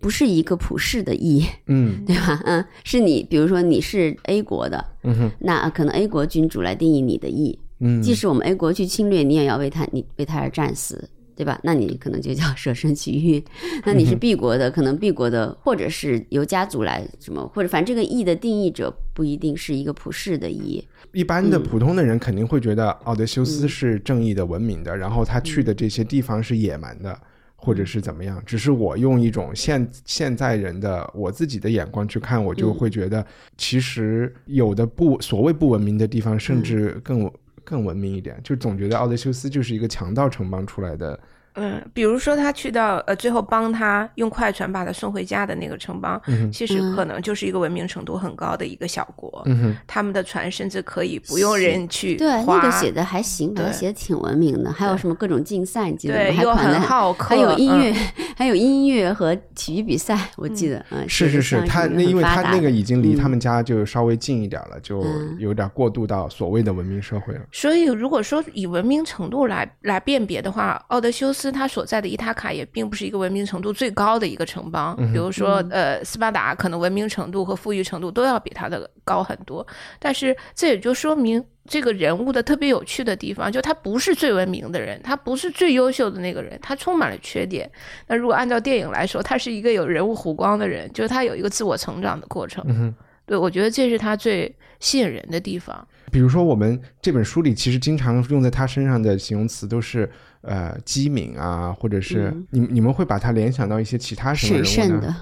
[0.00, 2.40] 不是一个普世的义，嗯 对吧？
[2.44, 7.58] 嗯，是你，比如说你是 A 国的，嗯哼那可能 A 国君主来定义你的义。
[7.80, 11.08] 嗯，即使我们 A 国去侵略，你也要为他，你为他而战死，
[11.42, 11.58] 对吧？
[11.64, 13.44] 那你可能就叫 舍身取义。
[13.84, 20.86] 那你是 B 国的，可能 B 国的，或者是由家族来什么，或者反正这个义的定义者不一定是一个普世的义。
[21.12, 27.18] 一般的嗯普通的人肯定会觉得奥德修斯是正义的、文明的，然后他去的这些地方是野蛮的，
[27.56, 28.40] 或者是怎么样。
[28.46, 33.26] 只是我用一种现现在人的我自己的眼光去看，我就会觉得，
[33.56, 37.30] 其实有的不所谓不文明的地方，甚至更
[37.64, 38.40] 更文明一点。
[38.42, 41.18] 就总觉得奥德修斯就是一个强盗城邦出来的，
[41.54, 46.20] 嗯，比如说他去到呃，最后帮他用快船把他送回家的那个城邦，
[46.52, 54.72] 其实可能就是一个文明程度很高的一个小国，嗯哼，他们的船甚至可以不用人去对，那个写的还行，写的挺文明的。
[54.72, 56.36] 还有什么各种竞赛，你记得对，吗？
[56.36, 67.40] 还又很好客，还有音乐，嗯还有音乐和体育比赛，我记得，嗯，是是是，他那因为他那个已经离他们们家就稍微近一点了，就嗯有点过渡到所谓的文明社会了。
[67.50, 74.94] 所以，如果说以文明程度来来辨别的话，奥德修斯他所在的伊塔卡也并不是一个文明程度最高的一个城邦。
[75.12, 79.66] 比如说，呃，斯巴达可能文明程度和富裕程度都要比他的高很多。
[79.98, 87.68] 但是这也就说明这个人物的特别有趣的地方，就他不是最文明的人，他不是最优秀的那个人，他充满了缺点。
[88.06, 92.64] 那如果按照电影来说，他是一个有人物弧光的人，就是他有一个自我成长的过程。
[92.68, 92.94] 嗯
[93.32, 95.86] 对，我觉得这是他最吸引人的地方。
[96.10, 100.06] 比如说，我们这本书里其实经常用在他身上的形容词都是
[100.42, 105.16] 呃机敏啊，或者是、嗯你你们会把它联想到一些其他什么审慎人物呢？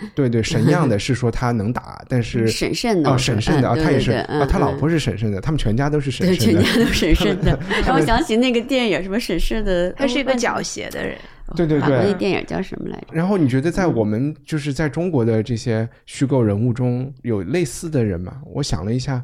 [0.00, 6.62] 的，对对，神样的是说他能打，但是 审慎的哦审慎的啊，他也是啊，他老嗯婆是审慎的，他们全家都是审对，慎的。
[6.62, 11.16] 全家都审慎的， 让我想起那个电影，什么审慎的，他是一个哦狡黠的人。
[11.56, 13.06] 对对对法国那电影叫什么来着？
[13.12, 18.40] 然后你觉得在嗯我们就是在中国的这些虚构人物中有类似的人吗？
[18.46, 19.22] 我想了一下，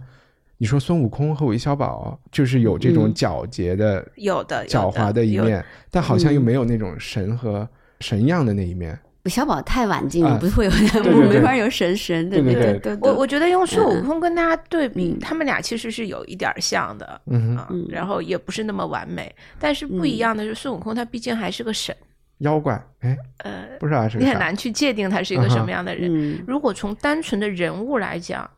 [0.58, 7.68] 你说孙悟空和韦小宝就是有这种嗯皎洁的、有的，狡猾的一面，但好像又嗯没有那种神和
[8.00, 8.98] 神样的那一面。
[9.24, 17.20] 韦小宝太晚进了，啊不会有对 对我没法有神神的，对对对我我觉得用孙悟空跟他对比，嗯他们俩其实是有一点像的。
[17.26, 17.58] 嗯
[17.90, 21.94] 然后也不是那么完美，但是不一样的是，孙悟空他毕竟还是个神，
[22.40, 24.26] 妖怪，哎，呃，不知道是个啥。
[24.26, 26.10] 你很难去界定他是一个什么样的人。
[26.12, 28.48] 嗯，如果从单纯的人物来讲，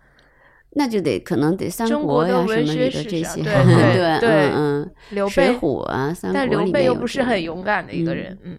[0.71, 8.59] 那就得可能得三中国呀什国的文么的学史这些，上对对 对对嗯嗯，刘水备，虎啊，三但刘国里面有备又不是很勇敢的一个人，嗯，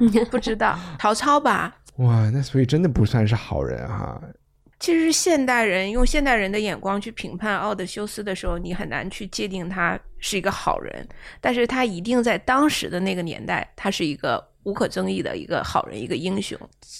[0.00, 0.24] 嗯。
[0.30, 0.78] 不知道。
[0.98, 1.74] 曹操吧？
[1.96, 4.20] 哇，那所以真的不算是好人哈。
[4.84, 11.08] 其实现代人用现代人的眼光去评判奥德修斯的时候，你很难去界定他是一个好人，
[11.40, 16.58] 但是他一定在当时的那个年代，他是一个无可争议的一个好人，一个英雄。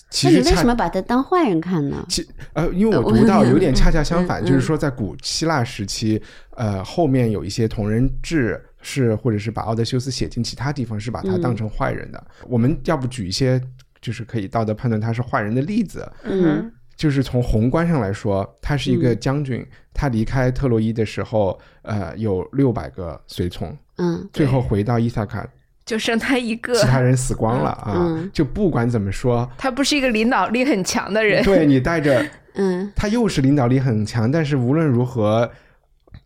[0.08, 2.06] 其实那你为什么把他当坏人看呢？
[2.08, 6.18] 其呃，因为我呃读到有点恰恰相反，嗯就是说在古希腊时期，
[6.56, 12.26] 呃，后面有一些同人志是或者是把奥德修斯写进其他地方，是把他当成坏人的。
[12.48, 13.60] 我们要不举一些
[14.00, 16.72] 就是可以道德判断他是坏人的例子，嗯
[17.04, 19.62] 就是从宏观上来说，他是一个嗯将军，
[19.92, 25.46] 他离开特洛伊的时候，呃，有六百个随从，嗯最后回到伊萨卡。
[25.84, 27.92] 就剩他一个，其他人死光了啊！
[27.94, 31.44] 嗯就不管怎么说，他不是一个领导力很强的人。
[31.44, 32.24] 对你带着
[32.56, 35.50] 嗯他又是领导力很强，但是无论如何，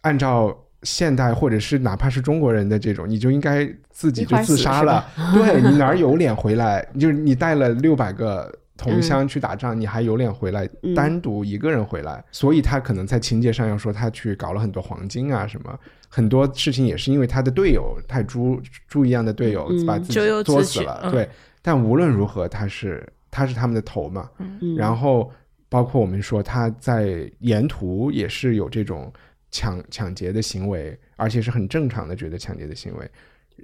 [0.03, 5.05] 按照现代或者是哪怕是中国人的这种，你就应该自己就自杀了。
[5.35, 6.87] 对你哪儿有脸回来？
[7.01, 12.25] 就是你带了六百个同乡去打仗，你还有脸回来嗯单独一个人回来？
[12.31, 15.79] 所以他可能在情节上要说他去搞了很多黄金啊什么。
[16.09, 21.29] 很多事情也是因为他的队友太猪猪一样的队友嗯把自己作死了，嗯对。
[21.61, 25.31] 但无论如何，他是他是他们的头嘛，嗯然后
[25.69, 29.12] 包括我们说他在沿途也是有这种
[29.51, 33.11] 抢抢劫的行为，而且是很正常的觉得抢劫的行为。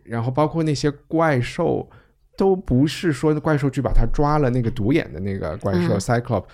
[0.03, 1.89] 然后包括那些怪兽，
[2.37, 6.01] 都不是说怪兽去把他抓了那个独眼的那个怪兽、嗯。
[6.01, 6.45] Cyclops，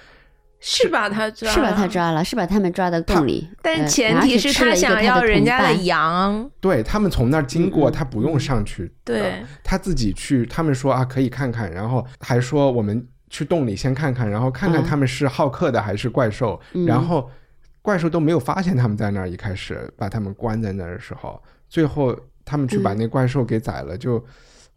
[0.60, 6.50] 是把他抓，是把他，抓了，是把他们抓到洞里，呃但前提是他想要人家的羊。
[6.60, 9.44] 对他们从那儿经过，他不用上去的，对。
[9.64, 10.44] 他自己去。
[10.44, 14.84] 他们说啊，可以看看，然后还说我们去洞里先看看，然后看看嗯。
[14.84, 16.84] 他们是好客的还是怪兽，嗯。
[16.84, 17.30] 然后
[17.80, 22.14] 怪兽都没有发现他们在那儿，一开始把他们关在那儿的时候，最后
[22.44, 24.22] 他们去把那怪兽给宰了，就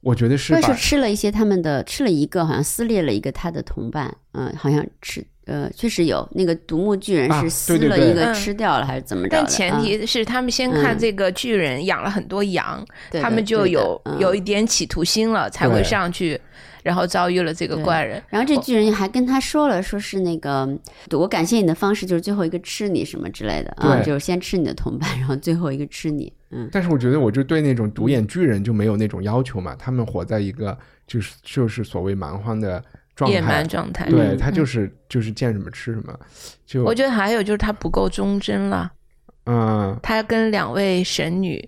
[0.04, 8.34] 我觉得是把怪兽吃了一些他们的，吃了一个，好像撕裂了一个他的同伴，嗯、好像吃，呃，确实有那个独木巨人啊是撕了一个嗯。
[8.34, 9.38] 吃掉了，还是怎么着的？
[9.38, 12.86] 但前提是他们先看嗯这个巨人养了很多羊，
[13.22, 14.20] 他们就有嗯。
[14.20, 16.40] 有一点企图心了，才会对上去，
[16.84, 18.22] 然后遭遇了这个怪人。
[18.30, 20.70] 然后这巨人还跟他说了，说是那个
[21.12, 26.32] 我感谢你的方式就是最后一个吃你什么之类的啊，就是先吃你的同伴，然后最后一个吃你。
[26.52, 29.76] 嗯，但是我觉得，我就对那种独眼巨人就没有那种要求嘛。
[29.76, 32.84] 他们活在一个就是就是所谓蛮荒的
[33.16, 36.16] 状态野蛮，状态，对嗯他就是就是见什么吃什么。
[36.66, 38.92] 就我觉得还有就是他不够忠贞了，
[39.46, 41.68] 嗯，他跟两位神女，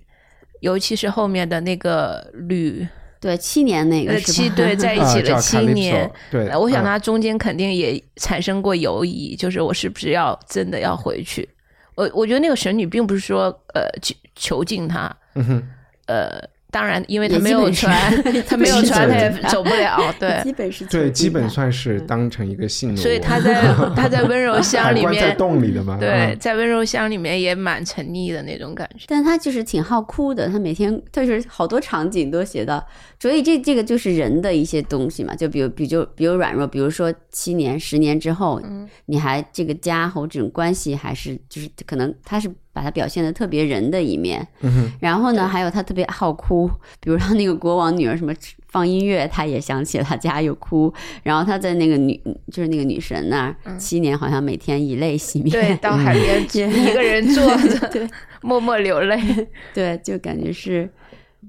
[0.60, 2.88] 尤其是后面的那个吕
[3.26, 4.20] 对，七年那个？
[4.20, 11.50] 七对在一起了七 Calypso，年，对，呃我想嗯他中间肯定也产生过犹疑，就是我是不是要真的要回去？
[11.96, 15.64] 我我觉得那个神女并不是说呃囚囚禁他，嗯哼，
[16.06, 20.44] 呃，当然因为他没有基本是船， 他没有船，他也走不了， 对。
[20.44, 21.72] 基本是对，基本算。
[21.72, 23.62] 是当成一个信奴，所以他在
[23.96, 29.06] 他在温柔乡里面在面，洞里的嘛，对，嗯在温柔乡里面也蛮沉溺的那种感觉。
[29.08, 32.86] 但他就是挺好哭的，他每天就是好多场景都写到，
[33.26, 38.88] 所以这这个就是人的一些东西嘛，就比如比如就比如软弱，比如说七年十年之后，嗯。
[39.08, 48.32] 你还这个家和这种关系还是就是可能他是把他表现的特别人的一面，嗯哼，然后呢还有他特别好哭，比如他那个国王女儿什么
[48.68, 52.20] 放音乐，他也想起了他家有哭，然后他在那个女
[52.52, 58.08] 就是那个女神那儿、七年好像每天以泪洗面，嗯对，到海边 一个人坐着， 对。
[58.46, 59.20] 默默流泪。
[59.74, 60.88] 对，就感觉是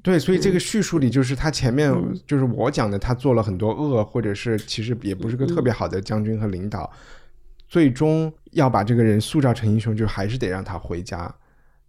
[0.03, 2.19] 对，所以这个叙述里就是他前面嗯。
[2.27, 6.91] 就是我讲的，他做了很多恶，或者是其实也不是个特别好的将军和领导，
[7.69, 11.33] 最终要把这个人塑造成英雄，就还是得让他回家，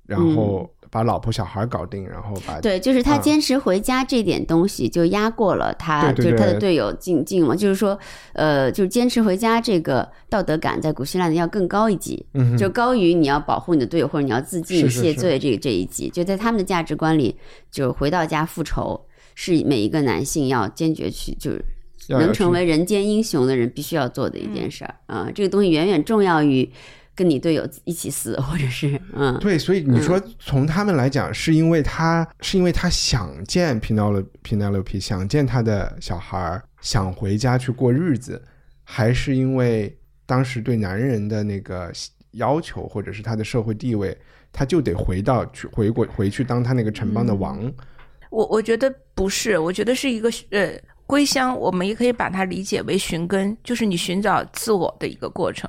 [0.07, 7.99] 然后把老婆小孩搞定，然后把嗯对，就是他啊坚持回家这点东西，就压过了他，就是他的队友进进嘛，就是说，
[8.33, 17.35] 呃，就是坚持回家这个道德感在古希腊的要更高一级，嗯就高于你要保护你的队友或者你要自尽是是是谢罪这这一级，就在他们的价值观里，
[17.69, 18.99] 就回到家复仇
[19.35, 21.63] 是每一个男性要坚决去就是。
[22.09, 24.95] 能成为人间英雄的人必须要做的一件事儿。
[25.07, 26.71] 啊、这个东西远远重要于
[27.17, 38.39] 跟你队友一起死， 或者是嗯，对，所以你说从他们来讲，是因为他是因为他想见 Penelope，想见他的小孩儿，想回家去过日子，
[38.83, 41.91] 还是因为当时对男人的那个
[42.33, 44.15] 要求，或者是他的社会地位，
[44.53, 47.59] 他就得回到去回国回去当他那个城邦的王？
[48.29, 55.67] 我我觉得不是，我觉得是一个呃归乡，我们也可以把它理解为寻根，就是你寻找自我的一个过程。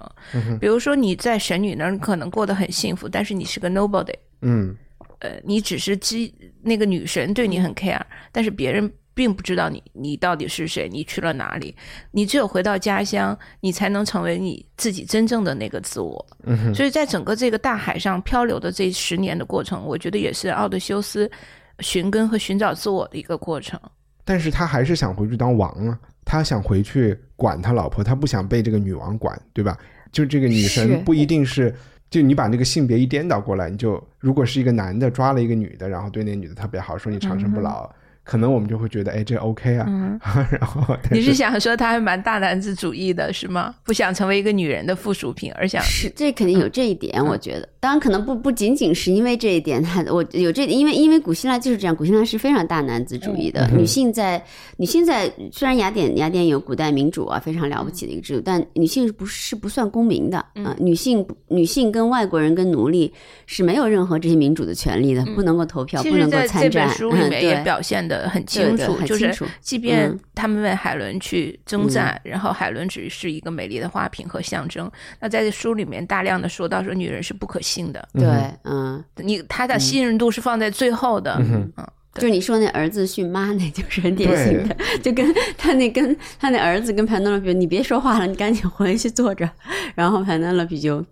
[0.61, 4.77] 比如说你在神女那儿，你可能过得很幸福，但是你是个 nobody，嗯，
[5.21, 11.73] 呃，你只是基那个女神对你很 care，但是别人并不知道你你到底是谁，你去了哪里。
[12.11, 16.27] 你只有回到家乡，你才能成为你自己真正的那个自我。
[16.45, 21.31] 嗯哼所以在整个这个大海上漂流的这十年的过程，我觉得也是奥德修斯
[21.79, 23.81] 寻根和寻找自我的一个过程。
[24.29, 29.75] 但是他还是想回去当王啊，他想回去管他老婆，他不想被这个女王管，对吧？
[30.13, 31.75] 就这个女是神不一定是，
[32.11, 37.91] 就你把那个性别一颠倒过来，你就如果是一个男的抓了一个女的，然后对那女的特别好，说你长生不老，
[38.29, 39.87] 可能我们就会觉得，哎，这 OK 啊。
[39.89, 40.21] 嗯
[40.61, 43.75] 然后你是想说他还蛮大男子主义的，是吗？
[43.85, 47.67] 不想成为一个女人的附属品，而想是，这肯定有这一点，我觉得。
[47.81, 54.43] 当然，可能不不仅仅是因为这一点，他我有这，因为因为古希腊就是这样，古希腊是非常大男子主义的，女性在
[54.77, 63.11] 女性在虽然雅典雅典有古代民主啊，非常了不起的一个制度，但女性不是不算公民的啊、女性女性跟外国人跟奴隶
[63.47, 66.89] 是没有任何这些民主的权利的，不能够投票，不能够其实在这参战。
[66.89, 70.21] 本书里嗯面也对表现的很清楚，对对就是即便嗯。
[70.35, 74.91] 他们为海伦去征战，然后海伦只是一个美丽的花瓶和象征。
[75.21, 78.27] 那在这书里面大量的说到说女人是不可信的，对，
[78.65, 81.71] 嗯，你她的信任度是放在最后的，嗯
[82.15, 89.49] 就是你说那儿子训妈，那就是很典型的，就跟他那跟他那儿子跟潘多拉比，你别说话了，你赶紧回去坐着。
[89.95, 91.05] 然后潘多拉比就，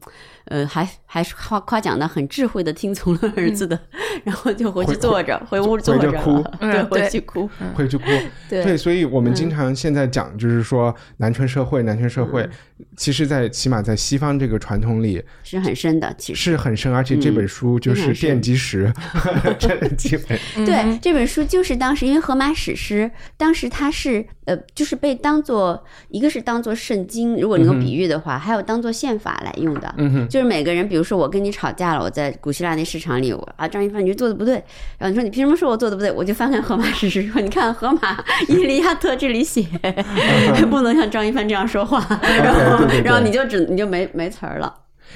[0.46, 3.78] 呃，还还是夸夸奖的很智慧的听从了儿子的，
[4.24, 8.04] 然后就回去坐着，回屋坐着， 哭对，回去哭，回去哭。
[8.48, 12.48] 对对，所以我们经常现在讲，就是说男权社会，男权社会，
[12.96, 16.40] 其实，在起码在西方这个传统里是很深的，其实。
[16.50, 18.92] 是很深，而且这本书就是奠基石，
[19.58, 29.92] 这基本对，这本书就是当时因为荷马史诗，当时它是呃，就是被当做一个是当做圣经，如果能够比喻的话，还有当做宪法来用的。
[29.98, 34.62] 嗯哼，就是每个人，比如说我跟你吵架了，我在古希腊那市场里，我啊张一帆你就做的不对，
[34.98, 36.12] 然后你说你凭什么说我做的不对？
[36.12, 38.14] 我就翻看荷马史诗说，你看荷马
[38.52, 39.66] 《伊利亚特》这里写，
[40.68, 44.74] 不能像张一帆这样说话， 然后然后你就只你就没没词儿了。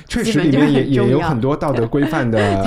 [0.08, 2.64] 确实里面也也有很多道德规范的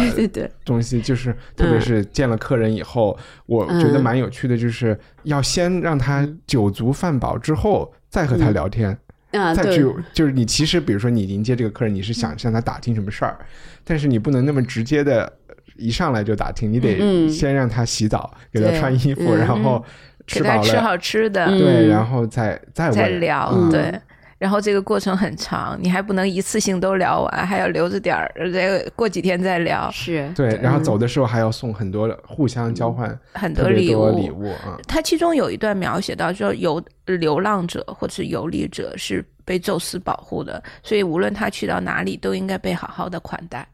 [0.63, 8.95] 东西，就是特别是见了客人以后，我觉得嗯蛮有趣的，就是要先让他酒足饭饱之后，再和他聊天。
[9.33, 9.63] 啊对。
[9.63, 13.37] 再去，就是你其实比如说你迎接这个客人，你是想向他打听什么事儿，
[13.83, 15.31] 但是你不能那么直接的，
[15.75, 19.83] 一上来就打听，你得嗯先让他洗澡，给他穿衣服，嗯然后
[20.27, 21.59] 吃饱了，吃好吃的，嗯。
[21.59, 23.69] 对，然后再再问再聊，嗯。
[23.69, 24.01] 对。
[24.43, 29.89] 然后这个过程很长，你还不能一次性都聊完，还要留着点儿，这个过几天再聊。
[29.89, 43.65] 是，对，然后走的时候还要送很多互相交换很多礼物，礼物啊，他其中有一段描写到，说游流浪者或者是游历者是被宙斯保护的，所以无论他去到哪里，都应该被好好的款待。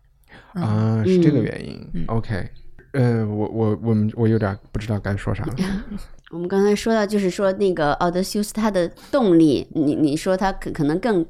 [0.54, 2.04] 啊，是这个嗯原因。
[2.06, 2.48] OK，
[2.92, 5.56] 呃，我我我们我有点不知道该说啥了。
[6.32, 11.26] 我们刚才说到，就是说那个奥德修斯他的动力，你你说他可可能更，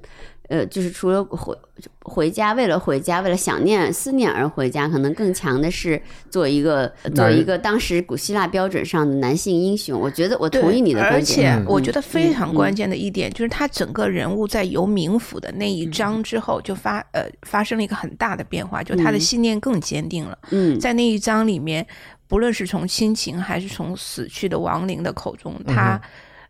[0.50, 1.56] 呃，就是除了回
[2.02, 9.98] 回家，为了回家，为了想念思念而回家，可能更强的是做一个做一个当时古希腊标准上的男性英雄。
[9.98, 12.56] 我觉得我同意你的而观点，且我觉得非常嗯。
[12.56, 19.20] 关键的一点、就是他整个人物在游冥府的那一章之后，就发呃发生了一个很大的变化，就他的嗯。
[19.20, 20.38] 信念更坚定了。
[20.50, 20.78] 嗯。
[20.78, 21.86] 在那一章里面，
[22.30, 26.00] 不论是从亲情还是从死去的亡灵的口中，他、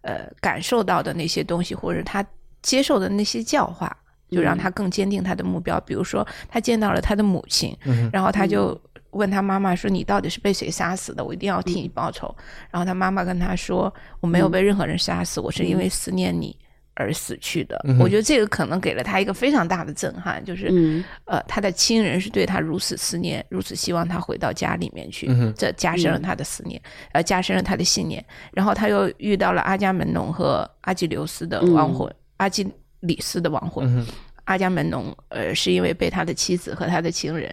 [0.02, 2.24] 呃感受到的那些东西，或者他
[2.62, 3.96] 接受的那些教化，
[4.30, 5.80] 就让他更坚定他的目标。
[5.80, 7.76] 比如说，他见到了他的母亲，
[8.12, 8.80] 然后他就
[9.12, 11.24] 问他妈妈说：“你到底是被谁杀死的？
[11.24, 12.36] 我一定要替你报仇。
[12.70, 16.56] 然后他妈妈跟他说：“我没有被任何人杀死，我是因为思念你。
[17.00, 21.04] 而死去的，我觉得这个可能给了他一个非常大的震撼，就是、嗯。
[21.24, 26.82] 呃，他的亲人是对他如此思念，如此希望他回到家里面去，嗯这加深了他的思念，
[27.14, 28.24] 呃，加深了他的信念。
[28.52, 32.68] 然后他又遇到了阿伽门农和阿基琉斯的亡魂，阿基
[33.00, 34.06] 里斯的亡魂。
[34.44, 37.50] 阿伽门农，呃，是因为被他的妻子和他的情人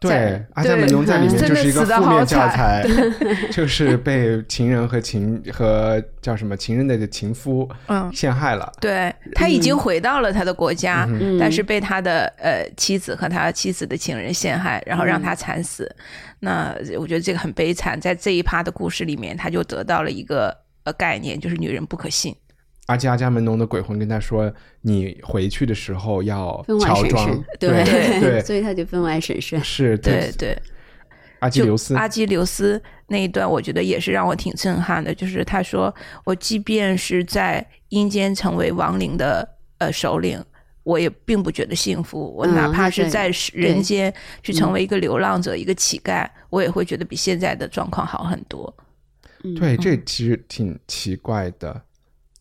[0.00, 2.86] 对，阿伽门农在里面 就是一个负面教材，
[3.50, 8.72] 就是被情人和情和叫什么情人的情夫嗯陷害了。
[8.80, 15.92] 对他已经回到了他的国家，嗯但是被他的呃妻子和他妻子的情人陷害，然后让他惨死。
[16.38, 22.32] 那我觉得这个很悲惨，在这一趴的故事里面，他就得到了一个呃概念，就是女人不可信。
[22.88, 27.84] 而且阿伽门农的鬼魂跟他说：“你回去的时候要乔装慎，，对
[28.18, 29.62] 对， 所以他就分外审慎。
[29.62, 30.56] 是，对对，
[31.40, 35.14] 阿基就琉斯，阿基琉斯那一段，我觉得也是让我挺震撼的。
[35.14, 40.42] 就是他说，我即便是在阴间成为亡灵的呃首领，
[40.82, 42.34] 我也并不觉得幸福。
[42.34, 44.10] 我嗯哪怕是在人间
[44.42, 48.74] 去成为一个流浪者、一个乞丐，我也会觉得比现在的状况好很多。
[49.60, 51.82] 对，这其实挺奇怪的。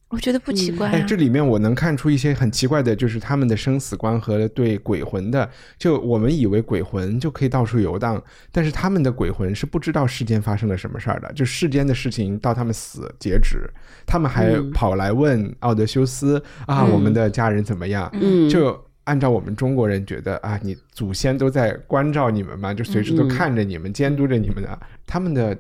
[0.09, 5.49] 我觉得不奇怪、啊哎，这里面我能看出一些很奇怪的，就是他们的生死观和对鬼魂的。
[5.77, 13.69] 就我们以为鬼魂就可以到处游荡，但是他们的鬼魂是不知道世间发生了什么事儿的，就世间的事情到他们死截止，
[14.05, 18.09] 他们还嗯跑来问奥德修斯、啊，我们的家人怎么样？
[18.13, 24.79] 嗯，就按照我们中国人觉得啊，你祖先都在关照你们嘛，就随时都嗯看着你们、监督着你们的。
[25.05, 25.57] 他们的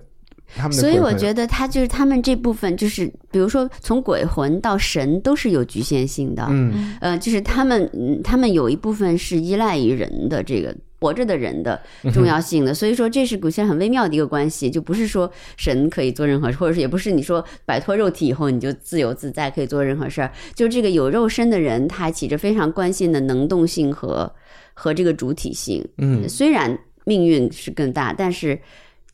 [0.55, 6.45] 他们的所以我觉得他就是他们这部分，就是比如说从鬼魂到神都是有局限性的。
[6.49, 11.79] 嗯呃，就是他们，嗯他们有一部分是依赖于人的这个活着的人的
[12.13, 24.31] 重要性的，所以说这是古希腊很微妙的一个关系，就不是说神可以做任何事，或者是也不是你说摆脱肉体以后你就自由自在可以做任何事儿，就这个有肉身的人，他起着非常关键的能动性和
[24.73, 25.85] 和这个主体性。
[25.97, 28.59] 嗯虽然命运是更大，但是。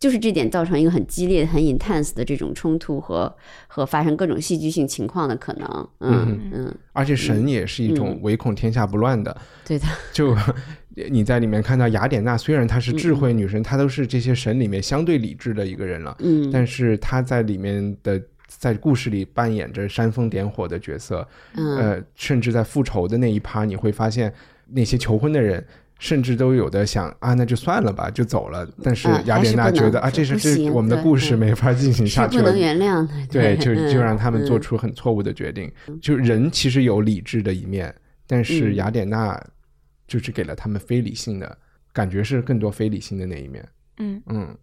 [0.04, 3.34] 就是这点造成一个很激烈、很 intense 的这种冲突和
[3.68, 9.34] 和发生各种戏剧性情况的可能，嗯嗯，而且神也是一种唯恐天下不乱的，
[9.66, 10.36] 对的，就
[11.10, 21.26] 你在里面看到雅典娜，虽然她是智慧女神，嗯她都是这些神里面相对理智的一个人了，嗯，但是她在里面的在故事里扮演着煽风点火的角色，
[21.56, 24.34] 嗯呃，甚至在复仇的那一趴，你会发现
[24.68, 25.66] 那些求婚的人。
[26.04, 28.68] 甚至都有的想啊，那就算了吧，就走了。
[28.84, 35.72] 但是啊雅典娜觉得啊，这是这我们的故事嗯没法进行下去了不能，原谅的，对，就嗯就让他们做嗯出很错误的决定。
[36.02, 37.96] 就人其实有理智的一面，
[38.28, 39.42] 但是嗯雅典娜
[40.06, 41.58] 就是给了他们非理性的
[41.94, 43.66] 感觉，是更多非理性的那一面。
[44.00, 44.58] 嗯嗯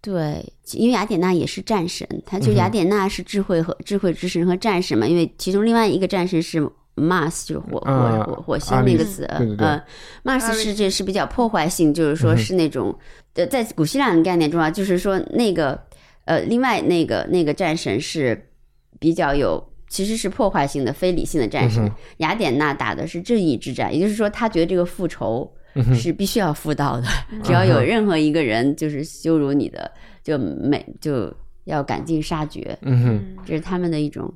[0.00, 0.44] 对，
[0.74, 6.60] 因为雅典娜也是战神，她就雅典娜是智慧和智慧之神和战神嘛，因为其中另外一个战神是
[6.96, 9.66] Mars，就是火啊火火火星那个词，对对对。
[9.66, 9.82] 呃
[10.24, 12.96] ，Mars 是这是比较破坏性，就是说是那种
[13.34, 15.80] 呃，在古希腊的概念中啊，就是说那个
[16.24, 18.50] 呃，另外那个那个战神是
[18.98, 19.62] 比较有。
[19.88, 25.46] 其实是破坏性的、非理性的战神嗯，雅典娜打的是正义之战，也就是说，他觉得这个复仇
[25.94, 27.06] 是必须要复到的，
[27.44, 29.92] 只要有任何一个人就是羞辱你的，
[30.24, 31.30] 就每就
[31.64, 33.44] 要赶尽杀绝，嗯哼。
[33.44, 34.32] 这是他们的一种，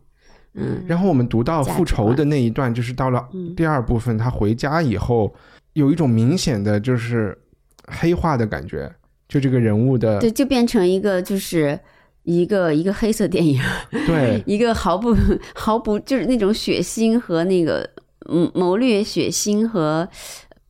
[0.56, 5.34] 嗯然后我们读到复仇的那一段，就是到了嗯第二部分，他回家以后
[5.74, 7.36] 有一种明显的就是
[7.86, 8.90] 黑化的感觉，
[9.28, 11.78] 就这个人物的对，就变成一个就是
[12.24, 13.60] 一个一个黑色电影，
[14.06, 15.14] 对 一个毫不
[15.54, 17.88] 毫不就是那种血腥和那个
[18.30, 20.08] 嗯谋略血腥和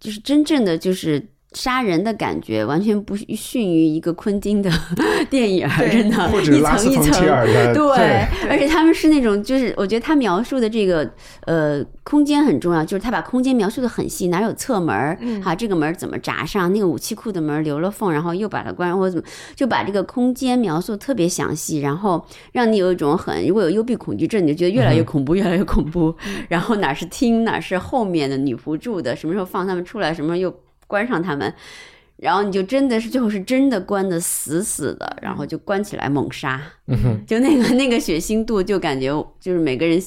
[0.01, 1.24] 就是真正的就是。
[1.57, 4.70] 杀人的感觉完全不逊于一个昆汀的
[5.30, 11.11] 电影真的，或者一层一层的对，而且他们是那种，就是我觉得他描述的这个
[11.46, 15.42] 呃空间很重要，就是他把空间描述的很细，哪有侧门儿，嗯。
[15.42, 26.14] 哈，这个门儿怎么闸上，那个武器库的门儿留了缝，然后又把它关上，或者怎么，就把这个空间描述特别详细，然后让你有一种很，如果有幽闭恐惧症，你就觉得越来越恐怖，越来越恐怖，
[26.48, 30.54] 然后哪是厅，哪是后面的女仆住的，什么时候放他们出来，什么时候又
[30.87, 31.53] 关上他们。
[32.16, 39.09] 然后你就真的是最后是真的关的死死的，然后就关起来猛杀，嗯哼，就那个 那个血腥度，就感觉
[39.39, 40.03] 就是每个人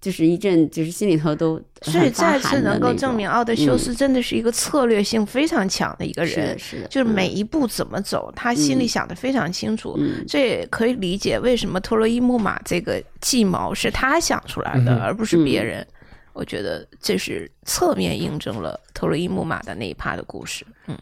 [0.00, 7.14] 就是一阵就是心里头都所以再次能够证明奥德修斯真的是一个策略性非常强的一个人是的，，是的，就是嗯。
[7.14, 9.94] 每一步怎么走，他心里嗯想的非常清楚。
[9.96, 10.24] 嗯。
[10.26, 15.86] 这也可以理解为什么特洛伊木马这个计谋是他想出来的，嗯而不是别人。
[16.34, 20.66] 我觉得这是侧面印证了特洛伊木马的那一趴的故事。
[20.88, 20.98] 嗯，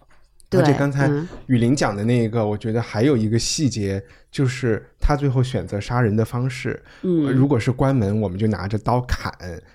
[0.48, 6.80] 对，而且刚才嗯雨林讲的那一个，我觉得还有一个细节，就是他最后选择杀人的方式。
[7.02, 9.32] 嗯如果是关门，我们就拿着刀砍，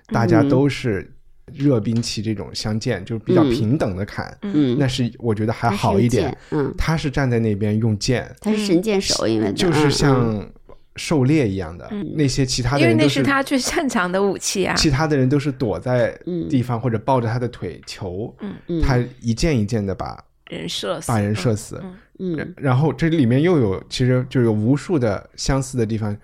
[0.07, 1.11] 大家都是
[1.51, 10.51] 热兵器这种相见，就是比较嗯平等的砍，嗯，那是我觉得还好一点。，嗯，他是站在那边用剑，他是神箭手，因为就是嗯像
[10.97, 14.75] 狩猎一样的，那些其他的因为那是他最擅长的武器啊。
[14.75, 18.35] 其他的人都是躲在嗯地方或者抱着他的腿求，
[18.67, 21.81] 嗯他一件一件的把人射死，把人射死。
[22.19, 26.17] 嗯然后这里面又有其实就有无数的相似的地方。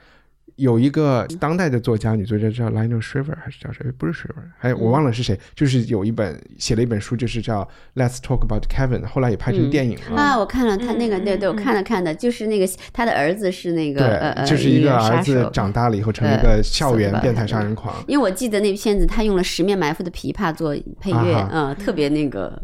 [0.55, 3.85] 有一个当代的作家，女作家叫 Lionel Shriver 还是叫谁？
[3.97, 5.39] 不是 Shriver，还有我忘了是谁。
[5.55, 10.21] 就是有一本写了一本书，就是叫 Let's Talk About Kevin，后来也拍成电影了。
[10.21, 17.95] 啊，我看了他那个，嗯对对，我嗯看了看的，就是那个他的儿子是那个呃呃，对，就是一个儿子长大了以后成了一呃个校园变态杀人狂。
[18.07, 22.63] 因为我记得那片子他用了《十面埋伏》的琵琶做配乐，啊嗯，特别那个嗯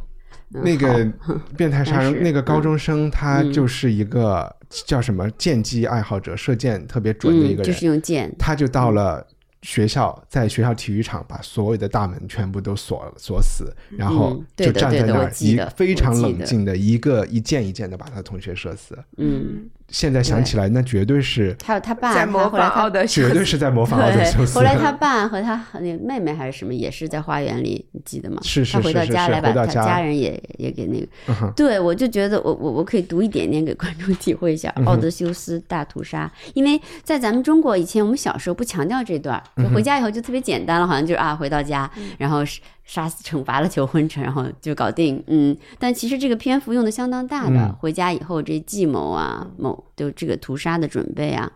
[0.49, 1.05] 那个
[1.55, 3.53] 变态杀人那个高中生，他嗯。
[3.53, 7.63] 就是一个叫什么剑击爱好者，射箭特别准的一嗯，个人。
[7.63, 7.85] 就是。
[7.85, 9.25] 用剑，他就到了
[9.61, 18.97] 学校，在学校体育场把所有的大门全部都锁锁死，然后就站在那儿，一记得非常冷静的一个一箭一箭的把他同学射死。
[19.17, 23.45] 嗯，现在想起来，那绝对是还有他爸，他在模后来他仿奥德 修绝对斯。
[23.45, 24.55] 是在模仿奥德修对，斯。
[24.55, 28.37] 后来他爸和他那个妹妹还是什么，也是在花园里，你记得吗？
[28.43, 29.83] 是是他回到是是是家来把他家。
[29.83, 42.59] 家人也也给那个，嗯对我就觉得我我我可以读一点点给观众体会一下嗯奥德修斯大屠杀，因为在咱们中国以前我们小时候不强调这段，就回家以后就特别简单了，好像就是啊回到家，然后是
[42.89, 45.23] 杀死惩罚了求婚者，然后就搞定。
[45.27, 51.51] 嗯，但其实这个篇幅用的相当大的，嗯回家以后这计谋啊，某就这个屠杀的准备啊，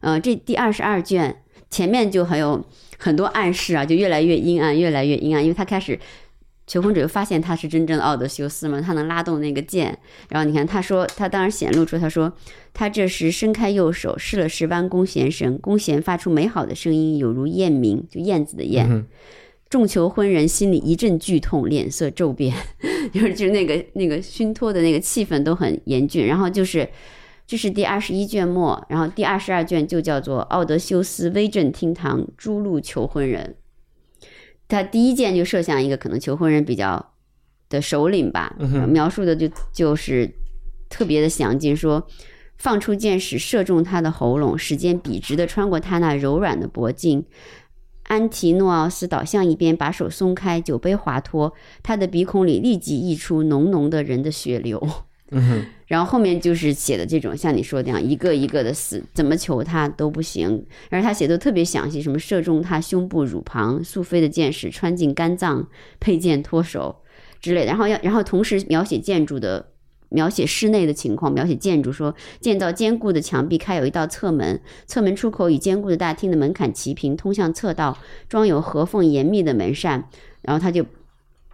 [0.00, 2.64] 呃，这第二十二卷前面就还有
[2.96, 5.98] 很多暗示啊，就越来越阴暗，越来越阴暗，因为他开始。
[6.66, 12.32] 求婚者就发现他是真正的奥德修斯嘛，他能拉动那个剑，然后你看他说，他当然显露出他说，
[12.72, 18.86] 他这时伸开右手，试了试弯弓弦绳，弓弦发出美好的声音，有如燕鸣，就燕子的燕。
[18.88, 19.04] 嗯
[19.70, 22.52] 众求婚人心里一阵剧痛，脸色骤变，
[23.14, 26.26] 就是就是那个那个熏托的那个气氛都很严峻。
[26.26, 26.86] 然后就是
[27.46, 33.54] 这是第二十一卷末，然后第二十二卷就叫做《奥德修斯威震厅堂诛戮求婚人》。
[34.66, 37.12] 他第一件就设想一个可能求婚人比较
[37.68, 38.56] 的首领吧，
[38.88, 40.28] 描述的就就是
[40.88, 42.04] 特别的详尽，说
[42.58, 47.24] 放出箭矢射中他的喉咙，时间笔直的穿过他那柔软的脖颈。
[48.10, 54.84] 安提诺奥斯倒向一边，把手松开，酒杯滑脱，他的鼻孔里立即溢出浓浓的人的血流。
[55.30, 60.66] 嗯哼，然后后面就是写的这种像你说的那样，一个一个的死，怎么求他都不行。
[60.88, 65.68] 而他写的特别详细，什么射中他胸部、乳旁，速飞的箭矢穿进肝脏，
[66.00, 66.96] 佩剑脱手
[67.40, 67.66] 之类的。
[67.66, 69.69] 然后要，然后同时描写建筑的。
[70.10, 77.96] 描写室内的情况，描写建筑，说建造坚固的墙壁，开有一道侧门，侧门出口与坚固的大厅的门槛齐平，通向侧道，
[78.28, 80.08] 装有合缝严密的门扇。
[80.42, 80.84] 然后他就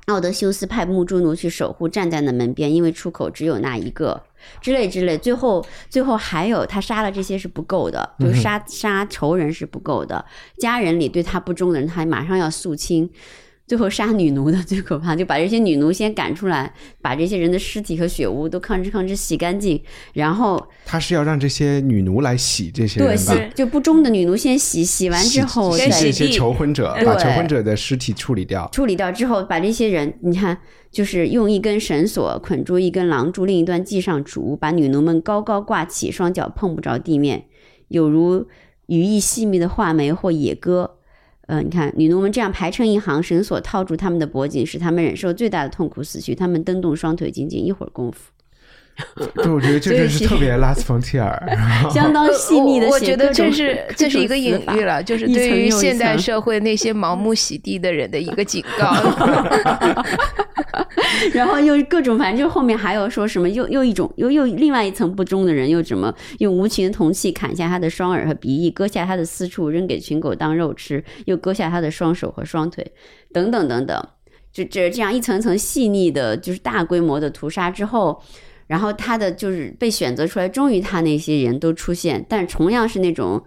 [0.07, 4.23] 奥德修斯派木朱奴去守护，站在那门边，因为出口只有那一个，
[4.61, 5.19] 之类之类。
[5.19, 10.25] 最后，最后还有他杀了这些是不够的，就是杀杀仇人是不够的，
[10.59, 13.11] 家人里对他不忠的人，他马上要肃清。
[13.67, 23.35] 最后杀女奴的最可怕，就把这些女奴先赶出来，把这些人的尸体和血污都吭哧吭哧洗干净，然后他是要让这些女奴来洗这些对人吧？
[23.35, 28.69] 洗就不忠的女奴先洗，洗完之后洗这些求婚者，把求婚者的尸体处理掉。
[28.71, 30.57] 处理掉之后，把这些人，你看，
[30.93, 37.47] 就是用一根绳索捆住一根狼柱，另一端系上竹，把女奴们高高挂起，双脚碰不着地面，
[37.89, 38.47] 有如
[38.87, 40.96] 羽翼细密的画眉或野鸽。
[41.47, 46.35] 呃，你看，女奴们这样排成一行，绳索套住他们的脖颈，使他们忍受最大的痛苦死去。
[46.35, 48.33] 他们蹬动双腿，仅仅一会儿功夫，
[49.45, 51.41] 就我觉得这真是特别 拉斯冯提尔。
[51.93, 58.95] 相当细腻的我我觉得这是这是一个隐喻了，就是对于现代社会那些盲目洗地的人的一个警告。
[61.33, 72.87] 然后又各种，反正就后面还有说什么，又又一种，又又另外一层不忠的人，又怎么用无情的铜器砍下他的双耳和鼻翼，割下他的私处扔给群狗当肉吃，又割下他的双手和双腿，
[73.33, 74.09] 等等等等，
[74.53, 78.23] 就这这样一层层细腻的，就是大规模的屠杀之后。
[78.67, 83.43] 然后他的就是被选择出来，终于他那些人都出现，但同样是那种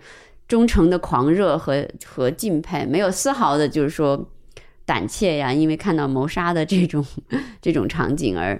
[0.47, 4.31] 忠诚的狂热和和敬佩，没有丝毫的就是说
[4.85, 7.05] 胆怯呀，因为看到谋杀的这种
[7.61, 8.59] 这种场景而，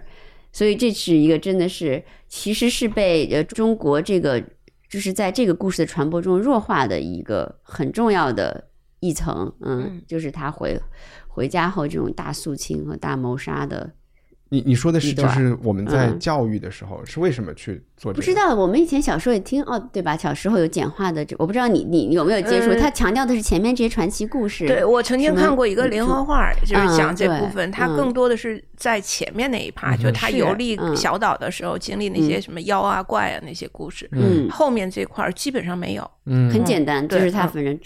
[0.51, 4.43] 所以这是一个真的是其实是被呃中国这个
[4.89, 8.65] 就是在这个故事的传播中弱化的一个很重要的
[8.99, 10.77] 一层，嗯嗯，就是他回
[11.27, 13.91] 回家后这种大肃清和大谋杀的。
[14.49, 18.19] 你你说的是，就是我们在嗯教育的时候是为什么去做这个？
[18.19, 20.17] 不知道，我们以前小时候也听哦，对吧？
[20.17, 22.71] 小时候有简化的这，我不知道你你有没有接触？
[22.73, 24.65] 嗯他强调的是前面这些传奇故事。
[24.65, 36.11] 对我曾经看过一个连环画，就是讲这部分，嗯对它更多的是在前面那一趴，就他游历嗯小岛的时候经历那些什么妖啊怪啊那些故事，嗯，后面这块儿基本上没有。
[36.25, 37.79] 嗯，很简单，就是他嗯反正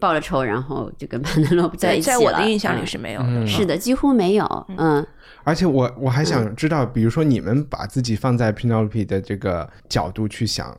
[0.00, 2.18] 报了仇，然后就跟 潘德洛普在在一起了。
[2.18, 3.26] 在我的印象里嗯是没有的。
[3.28, 4.66] 嗯是的，几乎没有。
[4.76, 5.06] 嗯
[5.44, 10.76] 而且我我还想知道，比如说你们把自己放在 Penelope 的这个角度去想，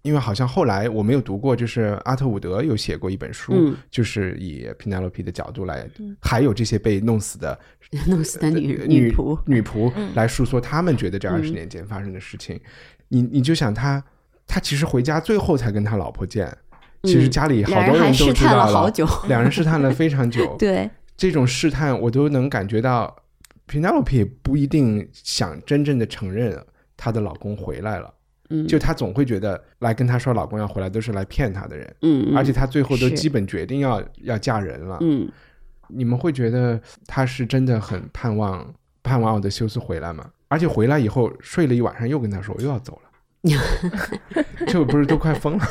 [0.00, 5.86] 因为好像后来我没有读过，就是阿特伍德有写过一本书，嗯就是以 Penelope 的角度来，
[6.22, 7.58] 还有这些被弄死的
[8.08, 9.38] 弄死的女呃女仆。
[9.44, 12.58] 女仆来诉说他们觉得这二十年间发生的事情。
[13.08, 14.02] 你你就想他，
[14.46, 16.50] 他其实回家最后才跟他老婆见。
[17.04, 20.54] 其实家里好多人都知道了好久两人试探了非常久。
[20.58, 23.14] 对，这种试探，我都能感觉到
[23.68, 26.60] ，Penelope 不一定想真正的承认
[26.96, 28.12] 她的老公回来了，
[28.50, 31.96] 嗯，就她总会觉得来跟她说老公要回来都是来骗她的人，
[32.36, 34.98] 而且她最后都基本决定要要嫁人了。
[35.00, 35.30] 嗯，
[35.88, 40.28] 你们会觉得她是真的很盼望盼望奥德修斯回来吗？
[40.48, 43.52] 而且回来以后睡了一晚上，又跟她说我又要走了，
[44.66, 45.66] 这不是都快疯了？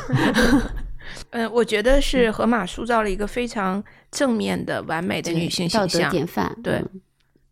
[1.30, 6.10] 嗯，我觉得是河马塑造了一个非常正面的、完美的女性道德形象。
[6.10, 6.56] 典范。
[6.62, 7.00] 对嗯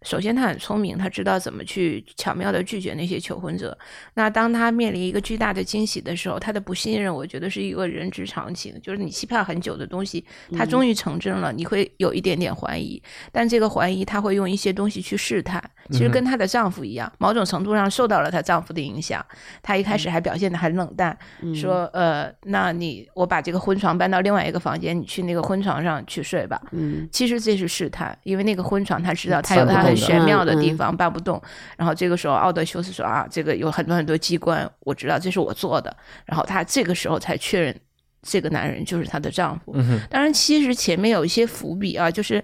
[0.02, 3.76] 首先她很聪明，她知道怎么去巧妙的拒绝那些求婚者。
[4.14, 13.02] 那当她面临一个巨大的惊喜的时候，她的不信任，我觉得是一个人之常情，就是你期盼很久的东西，它终于成真了，你会有一点点怀疑，
[13.32, 15.60] 但这个怀疑他会用一些东西去试探。
[15.90, 19.24] 其实跟她的丈夫一样，某种程度上受到了她丈夫的影响。
[19.62, 21.16] 她一开始还表现的很冷淡，
[21.54, 26.60] 说呃，那你我把这个婚床搬到另外一个房间，你去那个婚床上去睡吧。
[26.72, 31.40] 嗯，其实这是试探，因为那个婚床她知道他有他很玄妙的地方搬不动。
[31.76, 35.96] 然后这个时候奥德修斯说啊，这个有很多很多机关，我知道这是我做的。
[36.24, 37.74] 然后她这个时候才确认
[38.22, 39.72] 这个男人就是她的丈夫。
[40.10, 42.42] 当然，其实前面有一些伏笔啊，就是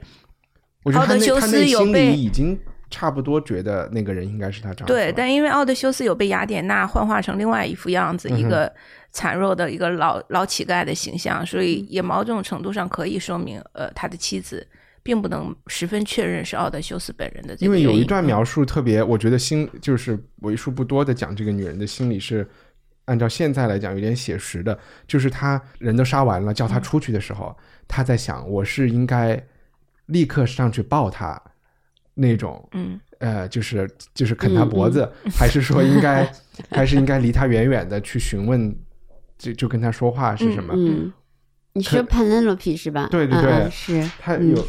[0.94, 2.58] 奥德修斯有被已经
[2.92, 4.92] 差不多觉得那个人应该是他丈夫。
[4.92, 8.72] 对，但因为奥德修斯有被雅典娜幻化成另外一副样子，一个
[9.12, 14.64] 孱弱的一个老老乞丐的形象，所以也某种程度上可以说明，呃，他的妻子
[15.02, 22.46] 并不能十分确认是奥德修斯本人的因为有一段描述特别，我觉得心就是为数不多的讲这个女人的心理是，
[23.06, 24.78] 按照现在来讲有点写实的，
[25.08, 27.56] 就是他人都杀完了，叫他出去的时候，
[27.88, 29.42] 他在想我是应该
[30.06, 31.40] 立刻上去抱她
[32.14, 36.30] 那种，嗯，呃，就是就是啃他脖子，还是说应该
[36.70, 38.74] 还是应该离他远远的去询问，
[39.38, 40.74] 就就跟他说话是什么？
[40.76, 41.12] 嗯，
[41.72, 43.08] 你说 Penelope 是吧？
[43.10, 44.62] 对对对是，他有，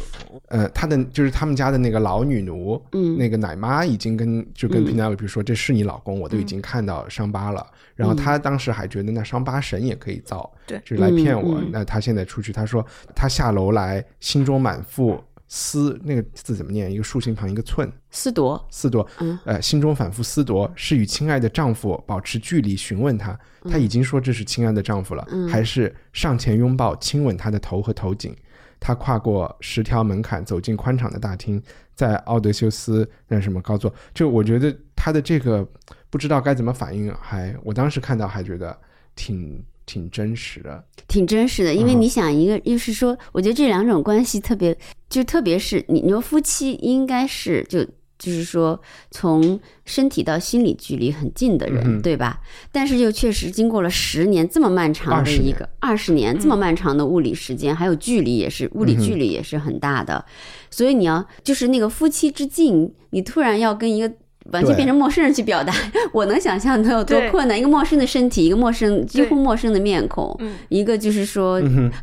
[0.48, 3.18] 呃，他的就是他们家的那个老女奴，嗯。
[3.18, 4.86] 那个奶妈已经跟就跟嗯。
[4.86, 7.66] Penelope 说这是你老公，我都已经看到伤疤了。
[7.94, 11.60] 然后他当时还觉得那伤疤神也可以造，对就是来骗我。
[11.70, 12.84] 那他现在出去，他说
[13.14, 15.22] 他下楼来，心中满腹
[15.56, 16.90] 思，那个字怎么念？
[16.90, 19.38] 一个竖心旁一个寸，思铎，思夺，嗯。
[19.44, 23.38] 呃，心中反复思夺，是与亲爱的丈夫保持距离询问他，
[23.70, 28.36] 他已经说这是亲爱的丈夫了，还是上前拥抱亲吻他的头和头颈。
[28.80, 31.62] 他跨过十条门槛，走进宽敞的大厅，
[31.94, 35.64] 在奥德修斯那什么高座，就我觉得他的这个
[36.10, 38.76] 不知道该怎么反应，还我当时看到还觉得
[39.14, 42.00] 挺挺真实的，挺真实的，因为嗯。
[42.00, 44.76] 你想一个，就是说，我觉得这两种关系特别，
[45.08, 47.84] 就特别是你，你说夫妻应该是就
[48.18, 48.80] 就是说
[49.10, 52.40] 从身体到心理距离很近的人，嗯对吧？
[52.72, 60.24] 但是又确实经过了十年这么漫长的一个二十年这么漫长的物理时间，还有距离也是物理距离也是很大的，
[60.70, 64.12] 所以你要就是那个夫妻之近，你突然要跟一个。
[64.52, 65.72] 完全变成陌生人去表达，
[66.12, 67.58] 我能想象能有多困难。
[67.58, 70.54] 一个陌生的身体，一个陌生几乎陌生的面孔，嗯。
[70.68, 71.60] 一个就是说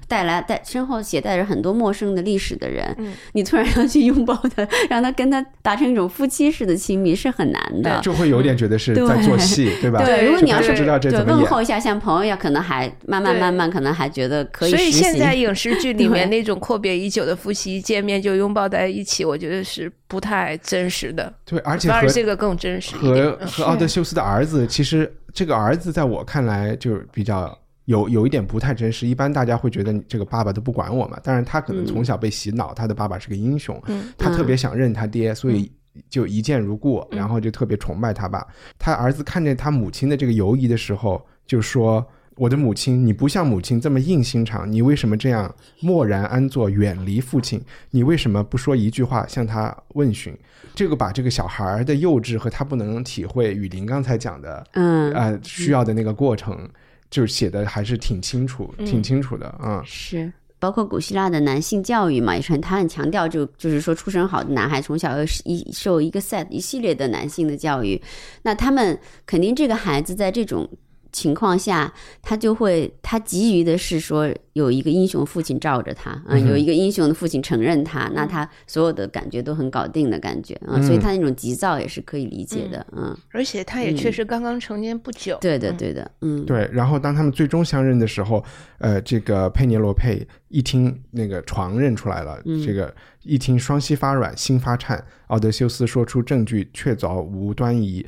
[0.07, 3.13] 带来带身后携带着很多陌生的历史的人，嗯。
[3.33, 7.99] 你突然要去拥抱他，让他跟他达成一种夫妻式的亲密是很难的。
[8.01, 10.03] 就会有点觉得是在做戏， 对吧？
[10.03, 11.41] 对，如果你要是不知道这对怎么演。
[11.41, 14.91] 问候一下，像朋友一样，可能还慢慢慢慢，可能还觉得可以所以。
[14.91, 29.07] 现在影视剧里面 那种阔别已久的夫妻一见面就拥抱在一起，我觉得是不太真实的，对，而且和反而这个更真实和和奥德修斯的儿子，其实这个儿子在我看来就比较有有一点不太真实。
[29.07, 35.71] 一般大家会觉得你这个爸爸都不管我嘛，当然他可能从小被洗脑，他的爸爸是个英雄，嗯他特别想认他爹，所以
[36.09, 38.45] 就一见如故，然后就特别崇拜他爸。
[38.79, 42.05] 他儿子看见他母亲的这个犹疑的时候，就说。
[42.35, 47.61] 我的母亲，你不像母亲这么硬心肠，你为什么这样默然安坐，远离父亲？
[47.91, 50.35] 你为什么不说一句话向他问询？
[50.73, 56.67] 这个把这个小孩儿的幼稚和他不能体会雨林刚才讲的，嗯，呃，需要的那个过程，
[57.09, 59.83] 就是写的还是挺清楚、挺清楚的啊。
[59.85, 60.31] 是。
[60.57, 67.99] 包括古希腊的男性教育嘛，也是很他很强调就就是说出身好的男孩从小要一受一个 set 一系列的男性的教育，
[68.43, 70.69] 那他们肯定这个孩子在这种
[71.11, 85.37] 情况下，他就会他急于的是说有一个英雄父亲罩着他，嗯，有一个英雄的父亲承认他，那他所有的感觉都很搞定的感觉啊，所以他那种急躁也是可以理解的，嗯，而且他也确实刚刚成年不久。
[85.41, 88.43] 对的对的，嗯，对，然后当他们最终相认的时候，
[88.79, 92.93] 呃，这个佩涅罗佩一听那个床认出来了，这个
[93.23, 98.05] 一听双膝发软，心发颤，奥德修斯说出证据，确凿无端疑。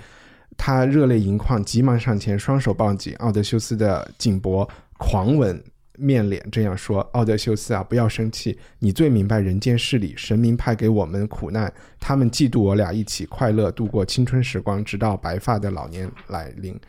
[0.58, 5.62] 他热泪盈眶，急忙上前，双手抱紧奥德修斯的颈脖，狂吻
[5.98, 16.80] 面脸，这样说：“奥德修斯啊，不要生气，你最明白人间事理，神明派给我们苦难，他们嫉妒我俩一起快乐度过青春时光，直到白发的老年来临。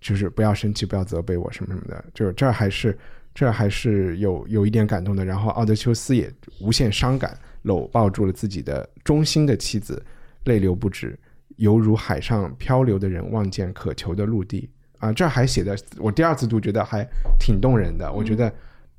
[0.00, 2.98] 就是不要生气，不要责备我什么什么的，就是这还是
[3.34, 5.22] 这还是有有一点感动的。
[5.22, 10.02] 然后奥德修斯也无限伤感，搂抱住了自己的忠心的妻子，
[10.44, 11.18] 泪流不止，
[11.60, 15.12] 犹如海上漂流的人望见渴求的陆地啊！
[15.12, 17.06] 这儿还写的，我第二次读觉得还
[17.38, 18.10] 挺动人的。
[18.10, 18.50] 我觉得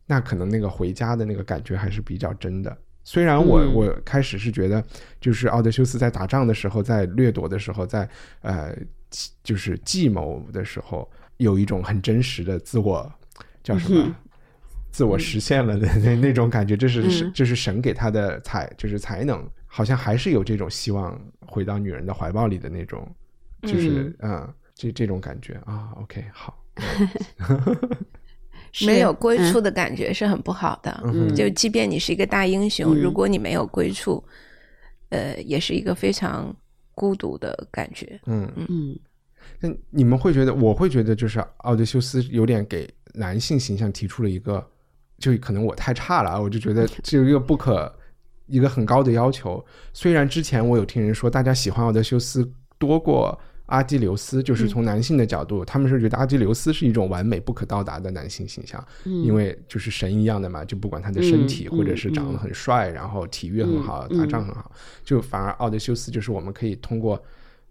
[0.05, 2.78] 那可能那个回家的那个感觉还是比较真的。
[3.03, 4.84] 虽然我、嗯我开始是觉得，
[5.20, 8.07] 就是奥德修斯在打仗的时候，在掠夺的时候，在
[8.41, 8.78] 呃，
[9.43, 13.12] 就是计谋的时候，有一种很真实的自我
[13.64, 14.03] 叫什么？
[14.05, 14.16] 嗯
[14.91, 23.07] 自我实现了的那那种感觉，这是这是神给他的才，就是才能，好像还是有这种希望回到女人的怀抱里的那种，
[23.61, 25.93] 就是嗯，这这种感觉啊。
[25.95, 26.61] OK，好，
[28.86, 31.01] 没有归嗯处的感觉是很不好的。
[31.05, 34.22] 嗯就即便你是一个大英雄，嗯如果你没有归处，
[35.07, 36.53] 呃，也是一个非常
[36.93, 38.19] 孤独的感觉。
[38.26, 38.99] 嗯，嗯
[39.61, 44.69] 那你们会觉得，我会觉得，就是奥德修斯有点给男性形象提出了一个，
[45.17, 47.89] 就可能我太差了啊，我就觉得 这有一个不可
[48.51, 49.63] 一个很高的要求。
[49.93, 52.47] 虽然之前我有听人说，大家喜欢奥德修斯
[52.77, 64.19] 多过阿基琉斯，就是从男性的角度，他们是觉得阿基琉斯是一种完美不可到达的男性形象，嗯，因为就是神一样的嘛，就不管他的身体，嗯或者是长得很帅，然后体育很好，嗯。
[64.19, 64.69] 打仗很好，
[65.05, 67.23] 就反而奥德修斯就是我们可以通过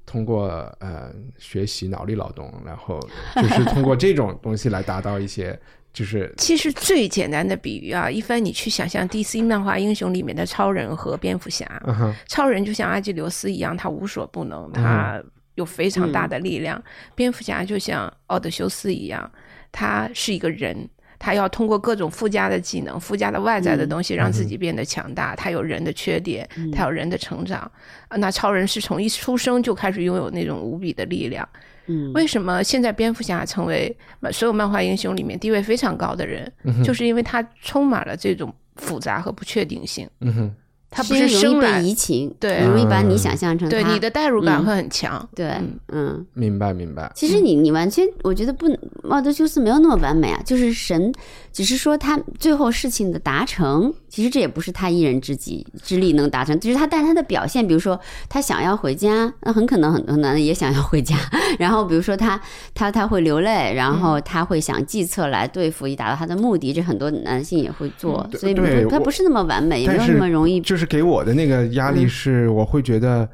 [0.06, 2.98] 通过呃学习脑力劳动，然后
[3.36, 5.60] 就是通过这种东西来达到一些
[5.92, 15.20] 就是其实最简单的比喻啊，一般你去想象 DC 漫画英雄里面的超人和蝙蝠侠，嗯超人就像阿基琉斯一样，他无所不能，他
[15.56, 16.80] 有非常大的力量；
[17.14, 19.30] 蝙蝠侠就像奥德修斯一样，
[19.72, 20.88] 他是一个人，
[21.18, 25.34] 他要通过各种附加的技能、附加的外在的东西，让自己变得强大。
[25.34, 27.60] 他有人的缺点，他有人的成长。
[28.08, 31.46] 啊那超人是从一出生就开始拥有那种无比的力量。
[31.86, 33.94] 嗯为什么现在蝙蝠侠成为
[34.32, 36.50] 所有漫画英雄里面地位非常高的人？
[36.64, 40.08] 嗯就是因为他充满了这种复杂和不确定性。
[40.20, 40.54] 嗯哼
[40.92, 45.28] 他不是容易被生来移情，对容易把你想象成他对你的代入感嗯会很强。
[45.36, 46.26] 对嗯，嗯。
[46.34, 48.66] 明白明白，其实你你完全，我觉得不，
[49.08, 50.42] 奥德修斯没有那么完美啊。
[50.44, 51.14] 就是神，
[51.52, 57.98] 只是说他最后事情的达成，其实这也不是他一人之己之力能达成，就是他，但他的表现，比如说
[58.28, 61.16] 他想要回家，那很可能很多男的也想要回家。
[61.58, 62.38] 然后比如说他
[62.74, 68.54] 他他会流泪，然后他会想计策来对付，以达到他的目的，这很多男性也会做，对所以
[68.88, 70.60] 他不是那么完美，也没有那么容易。
[70.60, 73.28] 就是给我的那个压力是，我会觉得，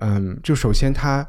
[0.00, 1.26] 嗯，就首先他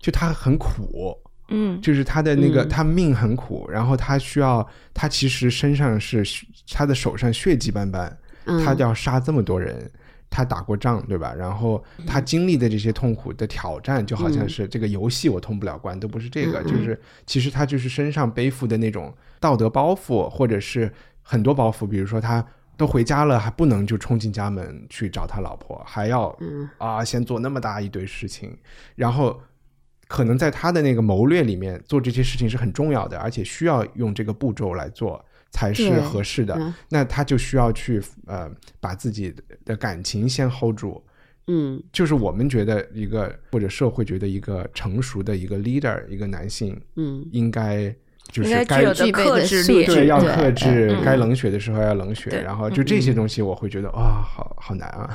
[0.00, 1.14] 就他很苦，
[1.50, 6.24] 嗯就是他的那个、嗯他命很苦，然后他需要他其实身上是
[6.72, 8.16] 他的手上血迹斑斑，嗯
[8.64, 9.90] 他要杀这么多人，
[10.30, 11.34] 他打过仗，对吧？
[11.34, 16.66] 然后他经历的这些痛苦的挑战，就好像是这个游戏我通不了关，都不是这个，嗯。
[16.66, 20.92] 就是其实他就是身上背负的那种道德包袱，或者是
[21.22, 22.44] 很多包袱，比如说他。
[22.78, 26.70] 都回家了，还不能就冲进家门去找他老婆，还要嗯。
[26.78, 28.56] 啊先做那么大一堆事情，
[28.94, 29.36] 然后
[30.06, 36.54] 可能在他的那个谋略里面做这些事情是很重要的，而且需要用这个步骤来做才是合适的。
[36.54, 36.74] 嗯。
[36.88, 39.34] 那他就需要去呃把自己
[39.64, 41.02] 的感情先 hold 住，
[41.46, 41.82] 嗯。
[41.92, 47.26] 就是我们觉得一个或者社会觉得一个成熟的一个 leader，一个男性嗯。
[47.32, 47.94] 应该
[48.30, 55.08] 就是应该该具有的具备的克制力，素质对要克制，嗯该冷血的时候要冷血，然后就这些东西我会觉得啊、好好难啊。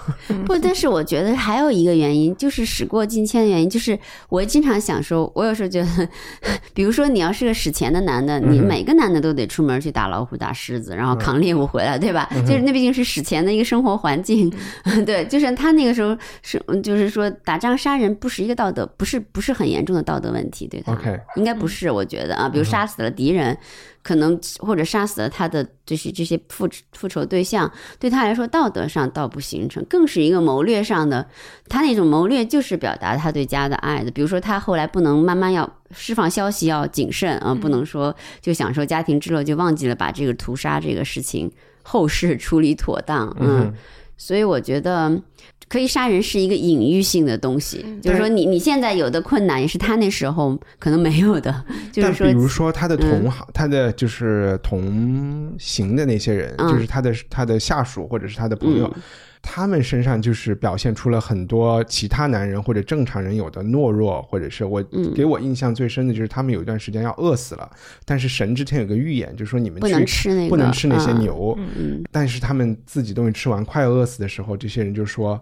[0.46, 3.98] 不，但是我觉得还有一个原因，就是时过境迁的原因，就是
[4.30, 6.10] 我经常想说，我有时候觉得，
[6.74, 12.28] 比如说你要是个史前的男的，你每个男的都得出门去打老虎、打狮子，然后扛猎物回来，对吧？
[12.48, 14.52] 就是那毕竟是史前的一个生活环境，
[15.06, 23.56] 对，就是他那个时候是，就是说打仗杀人不是一个道德，不是不是很严重的道德问题，对他 OK 应该不是，我觉得啊，比如杀死了敌人。
[24.02, 31.26] 可能或者杀死了他的就是这些复复仇对象，对他来说道德上倒不形成，更是一个谋略上的。
[31.70, 34.12] 他那种谋略就是表达他对家的爱的。
[34.12, 41.50] 比如说他后来不能慢慢要释放消息要谨慎啊，不能说就享受家庭之乐就忘记了把这个屠杀这个事情
[41.82, 43.34] 后事处理妥当。
[43.40, 43.74] 嗯，
[44.18, 45.22] 所以我觉得。
[45.70, 59.02] 可以杀人是一个隐喻性的东西，就是说你你现在有的困难也是他那时候可能没有的， 就是说比如说他的同嗯行，他的就是同行的那些人，嗯就是他的他的下属或者是他的朋友，嗯
[59.46, 65.14] 他们身上就是表现出了很多其他男人或者正常人有的懦弱，或者是我、嗯。
[65.14, 67.70] 给我印象最深的就是他们有一段时间要饿死了，
[68.06, 75.40] 但是神之前有个预言，就说你们不去能吃那个，不能吃那些嗯牛，嗯但是他们自己东西吃完快要饿死的时候，这些人就说，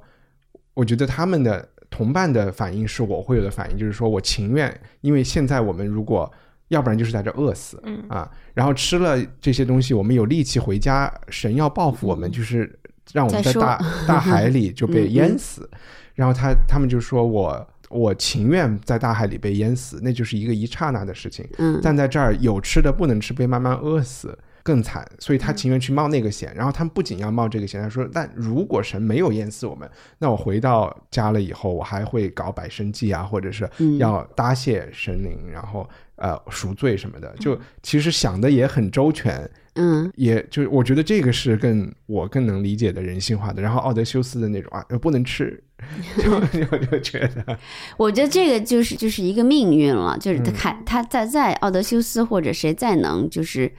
[0.74, 6.30] 我觉得他们的同伴的反应是我会有的反应，就是说我情愿，因为现在我们如果
[6.70, 8.04] 要不然就是在这饿死，嗯。
[8.10, 12.80] 啊，然后吃了这些东西，我们有力气回家，神要报复我们，就是
[13.14, 15.70] 让我们在大 大海里就被嗯淹死，
[16.16, 17.68] 然后他他们就说我。
[17.94, 21.46] 我情愿在大海里被淹死，那就是一个一刹那的事情。
[21.58, 26.54] 嗯但在这儿有吃的不能吃，被慢慢饿死，更惨，所以他情愿去冒那个险。
[26.56, 35.86] 然后他们不仅要冒这个险，他说，但如果神没有淹死我们，那我回到家了以后，我还会搞百生祭啊，或者是要答谢神灵，然后
[36.16, 39.52] 呃赎罪什么的，就其实想的也很周全。
[39.76, 43.62] 嗯也就是我觉得这个是更我更能理解的人性化的。
[43.62, 45.62] 然后奥德修斯的那种啊，呃不能吃，
[46.22, 46.32] 就
[46.72, 47.58] 我就觉得，
[47.98, 53.72] 我觉得这个就是就是一个命运了，就是他看他在在奥德修斯或者谁再能就是。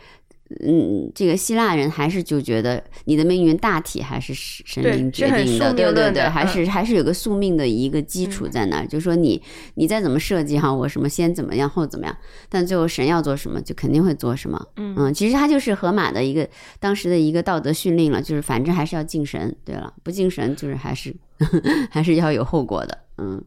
[0.60, 9.42] 嗯，这个希腊人还是就觉得你的命运大体还是神对灵决定的，对对对，还是还是有个宿命的一个基础在那儿，就说你
[9.74, 12.16] 你再怎么设计哈，我什么先怎么样后怎么样，
[12.48, 14.66] 但最后神要做什么就肯定会做什么。
[14.76, 16.48] 嗯其实他就是荷马的一个
[16.78, 19.54] 当时的一个道德训令了，就是反正还是要敬神。
[19.64, 21.14] 对了，不敬神就是还是
[21.90, 22.98] 还是要有后果的。
[23.18, 23.42] 嗯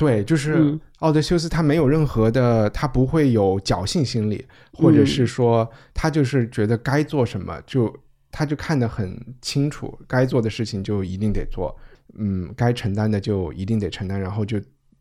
[0.00, 0.80] 对，就是嗯。
[1.00, 7.90] 奥德修斯他没有任何的，他不会有侥幸心理，或者是说他就是觉得该做什么就
[8.30, 11.74] 他就看得很清楚，该做的事情就一定得做，
[12.18, 14.60] 嗯，该承担的就一定得承担，然后就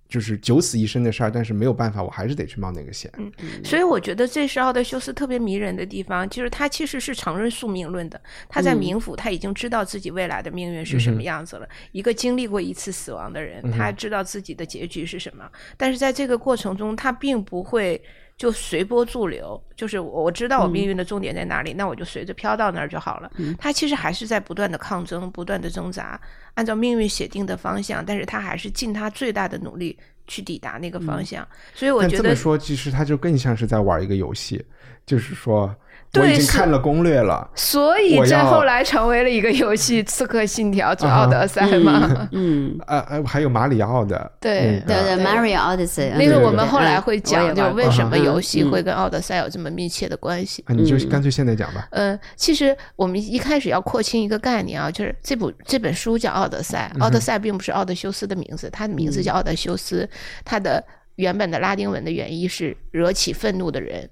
[0.10, 3.10] 就是九死一生的事儿，但是没有办法，我还是得去冒那个险。
[3.18, 3.32] 嗯
[3.64, 8.20] 所以我觉得这是奥德修斯特别迷人的地方，就是他其实是承认宿命论的。
[8.50, 11.70] 他在嗯冥府，他已经知道自己未来的命运是什么样子了。
[11.92, 15.48] 一个经历过一次死亡的人，他知道自己的结局是什么。
[15.78, 18.02] 但是在这个过程中，他并不会
[18.40, 23.30] 就随波逐流，就是我我知道我命运的终点在哪里，那我就随着飘到那儿就好了。
[23.58, 26.18] 他其实还是在不断的抗争，不断的挣扎，
[26.54, 31.46] 按照命运写定的方向，但是他还是尽他最大的努力去抵达那个方向。
[31.74, 34.66] 所以我觉得这么说，其实他就更像是在玩一个游戏，
[35.06, 35.76] 就是说
[36.14, 42.28] 我对已经看了攻略了，所以这后来成为了一个游戏《刺客信条》之奥德赛嘛。
[42.34, 50.64] 嗯，呃呃，还有马里奥的，对对对，Mario Odyssey，因为对我们后来嗯会讲，就为什么嗯游戏嗯会跟奥德赛有这么密切的关系。
[50.68, 51.88] 啊，你就嗯干脆现在讲吧。
[51.92, 60.10] 呃，其实我们一开始要廓清一个概念啊，就是这部这本书叫《奥德赛》，奥德赛并不是奥德修斯的名字，他的名字叫奥德修斯，
[60.44, 60.84] 他的
[61.18, 64.10] 原本的拉丁文的原意是惹起愤怒的人。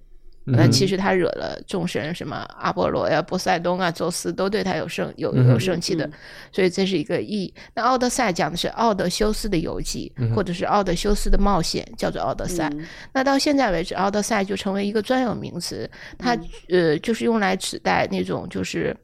[0.47, 6.09] 那其实他惹了众神，什么阿波罗呀、波塞冬啊、宙斯都对他有生有有生气的，
[6.51, 7.53] 所以这是一个意。
[7.73, 12.71] 那奥德赛讲的是奥德修斯的游记，或者是奥德修斯的冒险，叫做奥德赛。
[13.13, 16.37] 那到现在为止，奥德赛就成为一个专有名词，它、
[16.69, 18.95] 呃就是用来指代那种就是。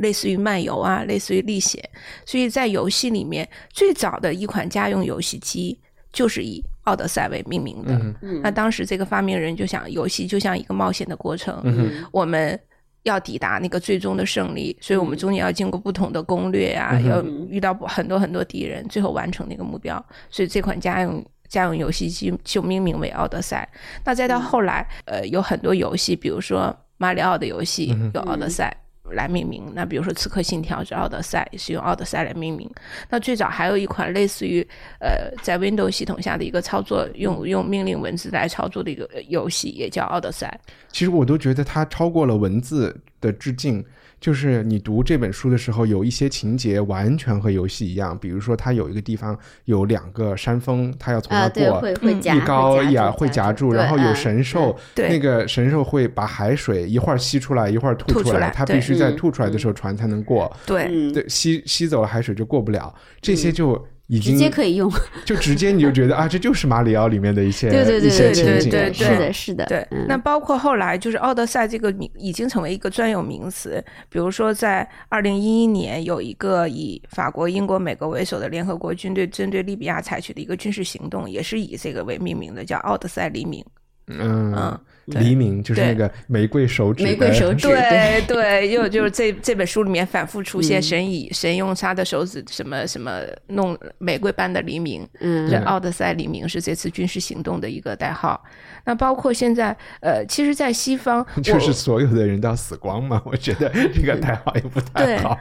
[0.00, 1.80] 类似于漫游啊，类似于历险，
[2.26, 5.78] 所以在游戏里面，最早的一款家用游戏机
[6.12, 7.94] 就是以《奥德赛》为命名的。
[8.22, 12.58] 嗯那当时这个发明人就想，游戏就像一个冒险的过程，嗯我们
[13.02, 20.02] 要抵达那个最终的胜利，所以我们中间要经过不同的攻略啊，要遇到很多很多敌人，最后完成那个目标。
[20.30, 21.24] 所以这款家用。
[21.46, 23.68] 家用游戏机就命名为《奥德赛》。
[24.02, 28.74] 那再到后来，呃，有很多游戏，比如说马里奥的游戏有《奥德赛》
[29.10, 29.70] 来命名。
[29.74, 32.70] 那比如说《刺客信条》是《奥德赛》，是用《奥德赛》来命名。
[33.08, 34.66] 那最早还有一款类似于
[35.00, 40.58] 呃，在 Windows 系统下的一个操作，用用命令文字来操作的一个游戏，也叫《奥德赛》。
[40.90, 43.84] 其实我都觉得它超过了文字的致敬。
[44.24, 55.10] 就是你读这本书的时候，有一些情节完全和游戏一样，比如说它有一个地方有两个山峰，它要从啊，那对，过，会会夹一高一矮会会夹住，然后有嗯神兽，对。
[55.10, 64.90] 那个神兽会把海水一会儿吸出来，一会儿吐吐出来它必须在嗯吐出来的时候船才能过，对，嗯，对，吸吸走了海水就过不了，这些就已直接可以用，
[65.24, 73.82] 就直接你就觉得啊，这就是马里奥里面的一些对对对一些对对情景，对是是的，是的，对，嗯那包括后来就是奥德赛这个名已经成为一个专有名词。
[74.10, 83.64] 比如说，在二零一一年有一个以法国、英国、美国为首的联合国军队针对利比亚采取的一个军事行动，也是以这个为命名的，叫奥德赛黎明。
[84.08, 98.42] 嗯嗯，对黎明就是那个玫瑰手指，玫瑰手指对 对，又就是这这本书里面反复出现嗯神以神用他的手指什么什么弄玫瑰般的黎明，嗯这奥德赛黎明是这次军事行动的一个代号。
[98.86, 103.20] 那包括现在呃，其实，在西方 就是所有的人都要死光嘛？
[103.24, 105.38] 我觉得这个代号也不太对好。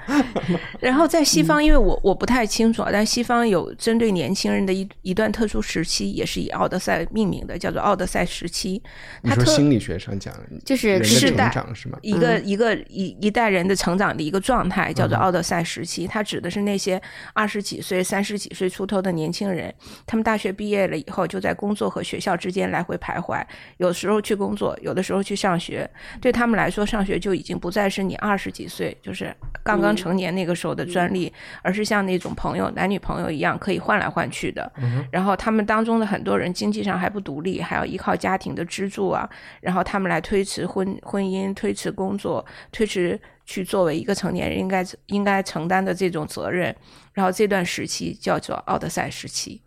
[0.79, 8.81] 然后在西嗯方，因为我我不太清楚啊，但西方有针对年轻人的一一段特殊时期，也是以奥德赛命名的，叫做奥德赛时期。
[9.21, 10.33] 你它特说心理学上讲，
[10.65, 11.97] 就是人的成世代长是吗？
[12.01, 16.05] 一个、嗯一个一一代人的成长的一个状态，叫做嗯奥德赛时期。
[16.05, 17.01] 它指的是那些
[17.33, 19.73] 二十几岁、三十几岁出头的年轻人，
[20.05, 23.43] 他们大学毕业了以后，就在工作和学校之间来回徘徊，
[23.77, 25.89] 有时候去工作，有的时候去上学。
[26.21, 29.33] 对他们来说，上学就已经不再是你二十几岁，就是
[29.63, 31.31] 刚刚成年那个时候的专利，
[31.61, 34.69] 而是像那种朋友、男女朋友一样可以换来换去的。
[35.09, 38.33] 然后他们当中的很多人经济上还不独立，还要依靠家。
[38.33, 39.29] 庭的支柱啊，
[39.61, 46.75] 然后他们来推迟婚婚姻、推迟工作、推迟去作为一个成年人应该应该承担的这种责任，
[47.13, 49.61] 然后这段时期叫做奥德赛时期。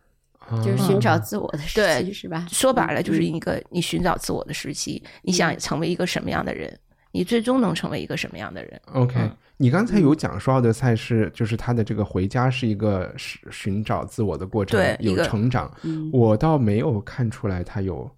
[0.64, 2.46] 就是寻找自我的时对期，是吧？
[2.48, 6.72] 说白了，就是嗯一个你寻找自我的时期，你想成为一个什么样的人，
[7.10, 8.80] 你最终能成为一个什么样的人。
[8.92, 15.68] OK，、嗯你刚才有讲说奥德赛是就是他的这个回家是一个寻寻找自我的过程，有成长。
[15.82, 18.08] 嗯我倒没有看出来他有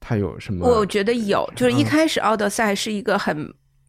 [0.00, 0.66] 他有什么。
[0.68, 3.36] 我觉得有，就是一嗯开始奥德赛是一个很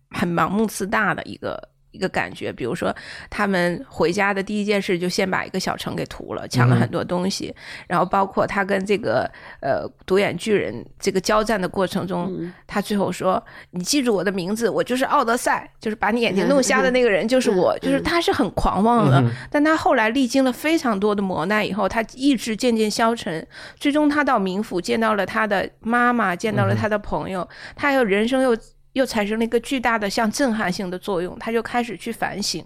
[0.10, 1.62] 很盲目自大的一个
[1.92, 2.96] 一个感觉，比如说
[3.30, 7.54] 他们回家的第一件事就先把一个小城给屠了，抢了嗯很多东西，
[7.88, 9.30] 然后包括他跟这个
[9.62, 23.46] 呃独眼巨人这个交战的过程中，嗯他最后说：“你记住我的名字，我就是奥德赛，就是把你眼睛弄瞎的那个人就是我。”嗯就是他是很狂妄的，嗯但他后来历经了非常多的磨难以后，他意志渐渐消沉，
[23.80, 28.56] 最终他到冥府见到了他的妈妈，见到了他的朋友，他又人生又
[29.00, 32.64] 又产生了一个巨大的像震撼性的作用，他就开始去反省。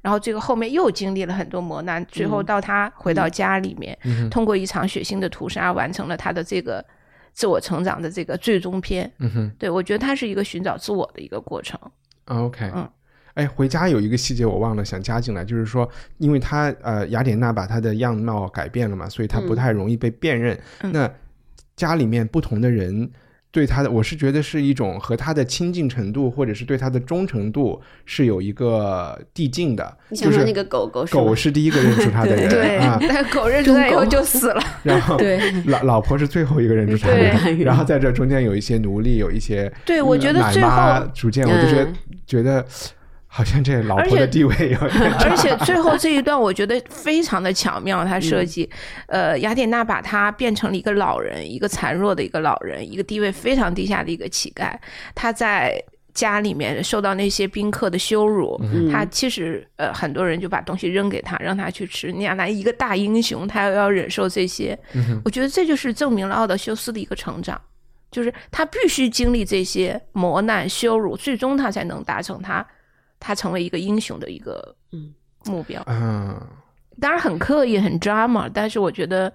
[0.00, 6.84] 然后这个后面又经历了很多磨难，最后到他回到家里面，嗯通过一场血腥的屠杀，完成了他的这个
[7.32, 9.10] 自我成长的这个最终篇。
[9.18, 11.78] 嗯哼对我觉得他是一个寻找自我的一个过程。
[12.26, 12.88] ，OK，嗯
[13.34, 15.88] 哎，回家有一个细节我忘了想加进来，就是说，
[16.18, 20.58] 因为他呃雅典娜把他的样貌改变了嘛，所以他不太容易被辨认。
[20.82, 21.10] 嗯那
[21.76, 23.08] 家里面不同的人
[23.50, 29.96] 对他的，我是觉得是一种和他的亲近程度，或者是对他的忠诚度是有一个递进的。
[30.10, 34.62] 就是你想说那个狗狗是狗是第一个认出他的人对，啊， 但狗认出来以后就死了。
[34.84, 41.94] 然后对老老婆是最后一个认出他的人，然后在这中间有一些奴隶，有一些对，我觉得奶最后妈逐渐，我就觉得、嗯
[42.26, 42.62] 觉得
[43.30, 48.68] 好像这老婆的地位有点而且最后这一段我觉得非常的巧妙，他设计，
[49.06, 54.74] 呃，雅典娜把他变成了一个老人，一个残弱的一个老人，一个地位非常低下的一个乞丐。
[55.14, 55.78] 他在
[56.14, 58.60] 家里面受到那些宾客的羞辱，
[58.90, 62.10] 他其实呃很多人就把东西扔给他，让他去吃。
[62.10, 64.76] 你想，那一个大英雄，他又要忍受这些，
[65.24, 67.60] 我觉得这就是证明了奥德修斯的一个成长。
[68.10, 72.66] 就是他必须经历这些磨难、羞辱，最终他才能达成他
[73.20, 75.12] 他成为一个英雄的一个嗯。
[75.46, 75.82] 目标。
[75.86, 76.36] 嗯，
[77.00, 79.32] 当然很刻意、很 drama，但是我觉得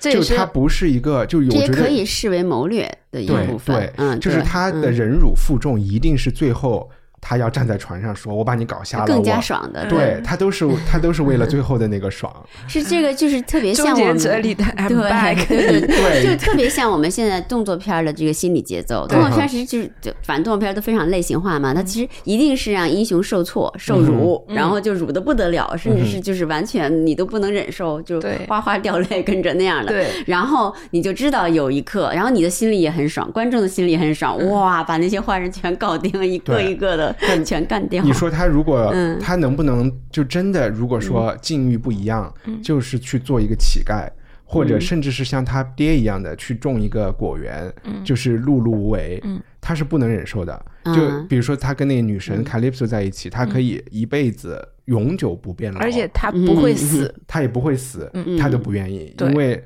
[0.00, 6.90] 这也就是他不是一个，就有这也可以视为谋略的一部分对，，嗯，就是他的忍辱负重，一定是最后
[7.24, 12.30] 他要站在船上说：“我把你搞瞎了。”更加爽的，对他都是 他都是为了最后的那个爽，
[12.66, 14.42] 是这个就是特别像我们对
[16.26, 19.06] 就特别像我们现在动作片的这个心理节奏。
[19.06, 28.44] 动作片儿其实就是，就反正动作片都非常类型化嘛，它其实一定是让英雄受挫、受辱，然后就辱的不得了，甚至是就是完全你都不能忍受，就对。
[28.48, 29.92] 哗哗掉泪跟着那样的。
[29.92, 37.11] 对，然后你就知道有一刻，然后你的心里也很爽，观众的心里也很爽，哇，把那些坏人全搞定了，一个一个的
[37.44, 38.02] 全干掉。
[38.04, 39.18] 你说他如果嗯。
[39.20, 42.32] 他能不能就真的，如果说境遇不一样，
[42.62, 44.08] 就是去做一个乞丐，
[44.44, 47.72] 或者甚至是像他爹一样的去种一个果园，
[48.04, 49.22] 就是碌碌无为，
[49.60, 50.64] 他是不能忍受的。
[50.86, 57.14] 就嗯比如说他跟那个女神 Calypso 在一起，他可以一辈子永久不变老，而且他不会死。
[57.28, 59.28] 他也不会死，他都不愿意，对。
[59.28, 59.62] 因为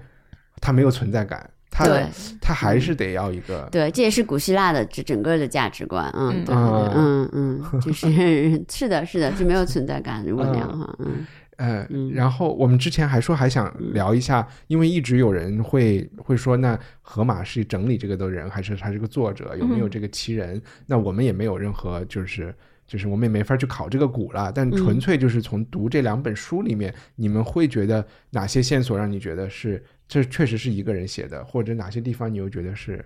[0.61, 2.07] 他没有存在感，他对
[2.41, 3.69] 他还是得要一个。
[3.71, 8.09] 对，这也是古希腊的这整个的价值观，嗯，嗯对，啊嗯嗯，就是
[8.71, 10.25] 是的，是的，是没有存在感。
[10.27, 11.27] 如果那样的话，嗯
[11.59, 20.61] 呃，然后我们之前还说还想聊一下，因为一直有人会会说，那荷马是整理这个的人，还是他是个作者，有没有这个奇人？
[20.87, 22.55] 那我们也没有任何就是。
[22.89, 33.05] 就是我们也没法去考这个古了，但纯粹就是从读这两本书里面，你们会觉得哪些线索让你觉得是这确实是一个人写的，或者哪些地方你又觉得是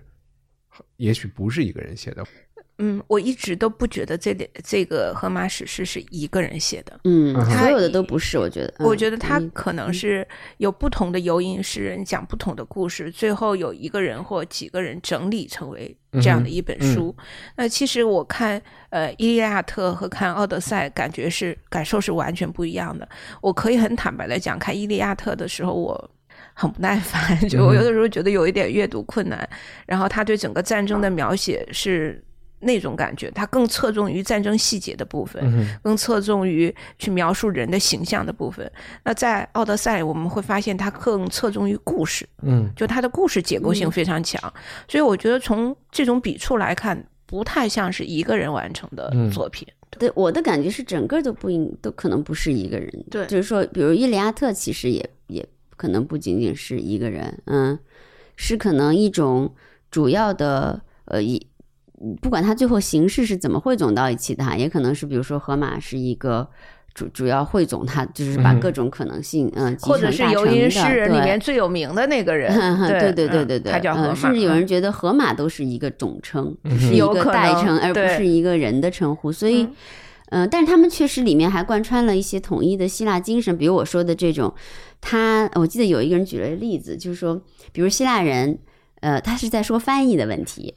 [0.97, 2.25] 也许不是一个人写的？
[2.77, 6.99] 嗯，我一直都不觉得这里这个荷马史诗是一个人写的。
[7.03, 10.27] 嗯，嗯所有的都不是，我觉得，嗯我觉得他嗯可能是
[10.57, 17.15] 有不同的游吟诗人讲不同的故事，最后有一个人或几个人整理成为这样的一本书。
[17.55, 23.07] 那其实我看呃《伊利亚特》和看《奥德赛》，感觉是感受是完全不一样的。
[23.41, 26.11] 我可以很坦白的讲，看《伊利亚特》的时候，我。
[26.53, 29.47] 很不耐烦， 就我有的时候觉得有一点阅读困难。
[29.85, 32.23] 然后他对整个战争的描写是
[32.59, 38.71] 那种感觉，他更侧重于战争细节的部分，嗯更侧重于去描述人的形象的部分。
[39.03, 44.39] 那在《奥德赛》，我们会发现他更侧重于故事，嗯就他的故事结构性非常强。
[44.87, 49.67] 所以我觉得从这种笔触来看，不太像是一个人完成的嗯作品。
[49.99, 53.05] 对我的感觉是，整个都不应都可能不是一个人。
[53.11, 55.45] 对就是说，比如伊利亚特，其实也也
[55.81, 57.79] 可能不仅仅是一个人，嗯，
[58.35, 59.51] 是可能一种
[59.89, 61.47] 主要的呃一。
[62.21, 66.47] 不管它最后形式是怎么汇总到一起的哈，也可能是比如说河马是一个
[66.95, 72.51] 主主要汇总它，就是把嗯各种可能性嗯、集或者是游吟诗人里面最有名的那个人，
[72.87, 79.31] 对对对嗯对对，他叫河马，呃甚至有嗯人觉得河马都是一个总称，是一个有代称，而不是一个人的称呼。
[79.31, 79.75] 所以，嗯
[80.31, 84.51] 嗯、但是他们确实里面还贯穿了一些统一的希腊精神，比如我说的这种，
[85.01, 87.41] 他我记得有一个人举了例子，就是说，
[87.73, 88.57] 比如希腊人，
[89.01, 90.73] 呃，他是在说翻译的问题，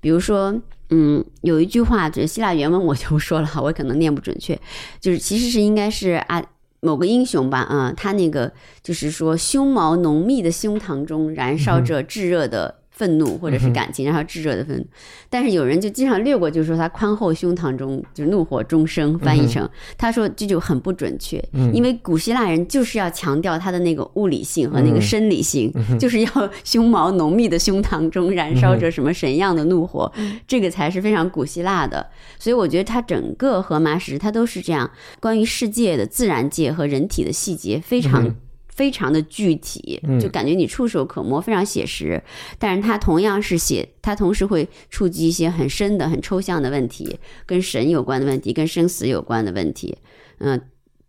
[0.00, 0.60] 比如说。
[0.90, 4.58] 嗯，有一句话，就是希腊原文我就不说了，我可能念不准确，
[4.98, 6.42] 就是其实是应该是啊
[6.80, 8.50] 某个英雄吧，啊、他那个
[8.82, 14.84] 就是说胸毛浓密的胸膛中燃烧着炙热的愤怒或者是感情，然后炙热的愤怒。
[15.30, 21.42] 但是有人就经常略过，就是说他宽厚胸膛中就是怒火中生，翻译成他说这就很不准确，
[21.72, 30.12] 因为古希腊人就是要强调他的那个物理性和那个生理性，就是要胸毛浓密的胸膛中燃烧着什么神样的怒火，
[30.48, 32.04] 这个才是非常古希腊的。
[32.40, 38.34] 所以我觉得他整个荷马史它都是这样，关于世界的自然界和人体的细节非常。
[38.78, 42.22] 非常的具体，就感觉你触手可摸，非常写实。
[42.60, 49.98] 但是它同样是写，它同时会触及一些很深的、很抽象的问题，跟神有关的问题，跟生死有关的问题。
[50.38, 50.60] 嗯、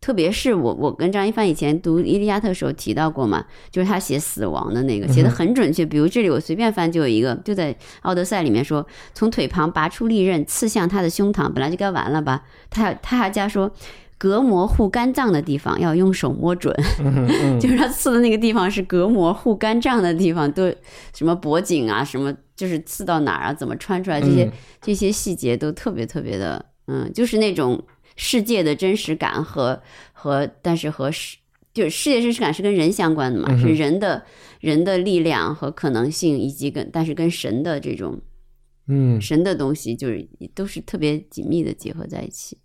[0.02, 5.86] 特别是我，我跟张一帆以前读《伊利亚特》的时候提到过嘛，就是他写死亡的那个，写的很准确。
[5.86, 7.72] 比如这里我随便翻就有一个，就在
[8.02, 8.84] 《奥德赛》里面说，
[9.14, 12.46] 从腿旁拔出利刃，刺向他的胸膛，本来就该完了吧？
[12.72, 13.72] 他他还加说。
[14.20, 16.76] 隔膜护肝脏的地方要用手摸准，
[17.60, 20.72] 就是他刺的那个地方是隔膜护肝脏的地方，都
[21.16, 24.52] 什么脖颈啊，什么就是刺到哪儿啊，怎么穿出来，这些、嗯。
[24.82, 27.82] 这些细节都特别特别的，嗯，就是那种
[28.18, 29.82] 世界的真实感和
[30.12, 31.38] 和，但是和世
[31.74, 34.26] 就是世界真实感是跟人相关的嘛，是人的
[34.60, 38.20] 人的力量和可能性，以及跟但是跟神的这种
[38.88, 42.58] 嗯，神的东西，就是都是特别紧密的结合在一起。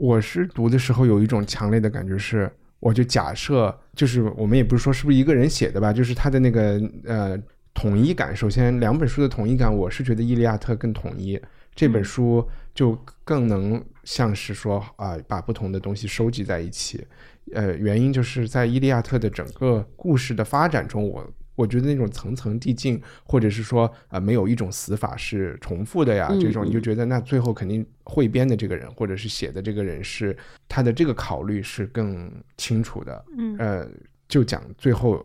[0.00, 7.38] 我是读的时候有一种强烈的感觉是，我就假设，就是我们也不是说是不是一个人写的吧，就是他的那个呃
[7.74, 8.34] 统一感。
[8.34, 11.38] 首先，两本书的统一感，我是觉得《伊利亚特》更统一，
[11.74, 12.42] 这本书
[12.74, 17.06] 就更能像是说啊、把不同的东西收集在一起。
[17.52, 21.30] 呃，原因就是在《伊利亚特》的整个故事的发展中，我
[21.60, 30.34] 我觉得那种层层递进，或者是说啊、没有一种死法是重复的呀，嗯这种你就觉得那最后肯定汇编的这个人，或者是写的这个人是
[30.66, 33.24] 他的这个考虑是更清楚的。
[33.36, 33.86] 嗯呃，
[34.26, 35.24] 就讲最后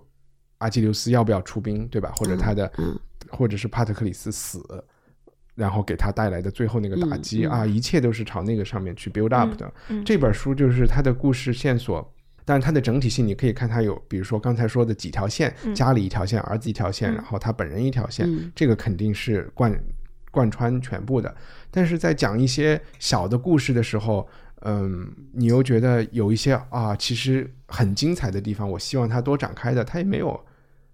[0.58, 2.12] 阿基琉斯要不要出兵，对吧？
[2.18, 3.00] 或者他的，嗯
[3.30, 4.62] 或者是帕特克里斯死，
[5.56, 9.74] 然后给他带来的最后那个打击、啊，一切都是朝那个上面去 build up 的。
[9.90, 12.12] 嗯这本书就是他的故事线索。
[12.46, 19.76] 但是它的整体性，你可以看它有，比如说刚才说的几条线，家里一条线，儿子一条线，然后他本人一条线，嗯这个肯定是贯
[20.30, 21.36] 贯穿全部的。
[21.72, 24.28] 但是在讲一些小的故事的时候，
[24.62, 30.40] 嗯，你又觉得有一些啊，其实很精彩的地方，我希望它多展开的，它也没有，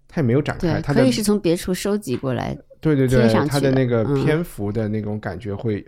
[0.07, 2.57] 它也没有展开，对，它可以是从别处收集过来。
[2.79, 5.85] 对对对它的那个嗯篇幅的那种感觉会，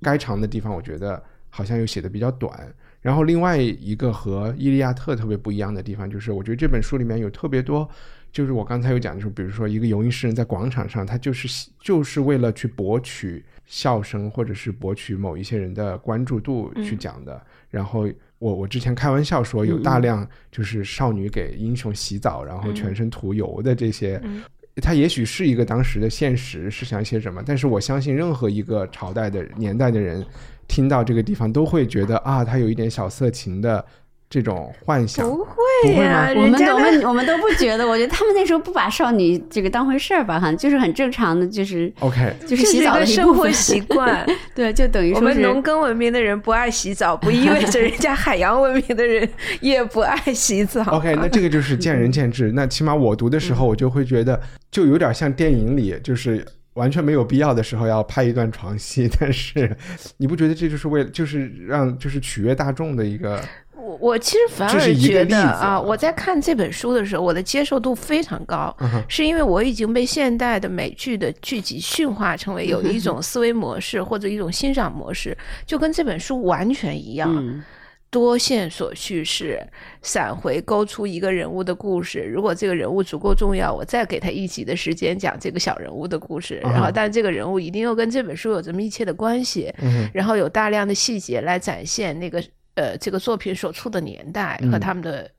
[0.00, 2.72] 该长的地方，我觉得好像又写的比较短。
[3.02, 7.86] 然后另外一个和《伊利亚特》特别不一样的地方，就是我觉得这本书里面有特别多，
[8.32, 17.44] 就是我刚才有讲，就是比如说一个游吟诗人在广场上，他就是就是为了去博取笑声，或者是博取某一些人的关注度去讲的。
[17.68, 18.08] 然后
[18.38, 24.22] 我我之前开玩笑说，有大量就是少女给英雄洗澡，然后全身涂油的这些。
[24.76, 30.24] 它也许是一个当时的现实是想写什么，但是我相信任何一个朝代的年代的人，
[30.72, 33.84] 听到这个地方都会觉得啊，他有一点小色情的
[34.30, 35.28] 这种幻想。
[35.28, 41.92] 不不会会呀、吗我们我们我们都不觉得，我觉得他们那时候不把少女这个当回事儿吧，哈，就是很正常的，就是。
[42.00, 44.24] OK，就是洗澡的生活，习惯。
[44.54, 49.28] 对，就等于我说是们农耕文明的人不爱洗澡，不意味着 人家海洋文明的人
[49.60, 50.82] 也不爱洗澡。
[50.84, 52.52] OK，那这个就是见仁见智。
[52.52, 54.40] 那起码我读的时候，我就会觉得，
[54.70, 59.76] 就有点像电影里，就是完全没有必要的时候要拍一段床戏，但是
[60.18, 63.42] 你不觉得这就是为了，就是让就是取悦大众的一个？
[63.74, 75.36] 我我其实反而这是一个觉得啊，啊我在看这本书的时候，我的接受度非常高，嗯是因为我已经被现代的美剧的剧集驯化成为有一种思维模式或者一种欣赏模式，
[75.66, 77.34] 就跟这本书完全一样。
[77.36, 77.62] 嗯
[78.12, 79.58] 多线索叙事，
[80.02, 82.20] 闪回勾出一个人物的故事。
[82.20, 86.60] 如果这个人物足够重要，我再给他一集的时间讲这个小人物的故事。
[86.62, 89.72] 然后，但这个人物一定又跟这本书有着密切的关系。
[89.78, 92.44] 嗯然后有大量的细节来展现那个
[92.74, 95.30] 呃这个作品所处的年代和嗯他们的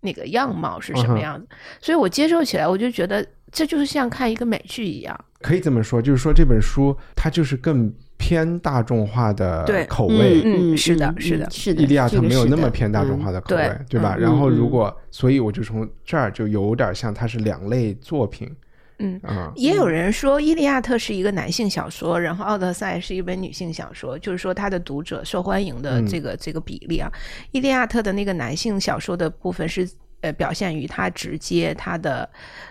[0.00, 1.48] 那个样貌是什么样子。
[1.80, 5.18] 所以我接受起来，我就觉得这就是像看一个美剧一样。
[5.40, 10.42] 可以这么说，就是说这本书它就是更偏大众化的对口味。
[10.44, 14.16] 嗯是的是的是的，伊利亚特没有那么偏大众化嗯的口味，对吧？
[14.18, 18.54] 嗯然后如嗯果，所以我就从这儿就有点像它是两类作品，
[18.98, 27.10] 嗯，啊，也有人说《伊利亚特》是一个男性小说，然后《奥德赛》是一本女性小说，就是说它的读者受欢迎的嗯这个、这个比例啊。
[27.52, 29.88] 伊利亚特的那个男性小说的部分是
[30.20, 32.28] 呃表现于他直接他的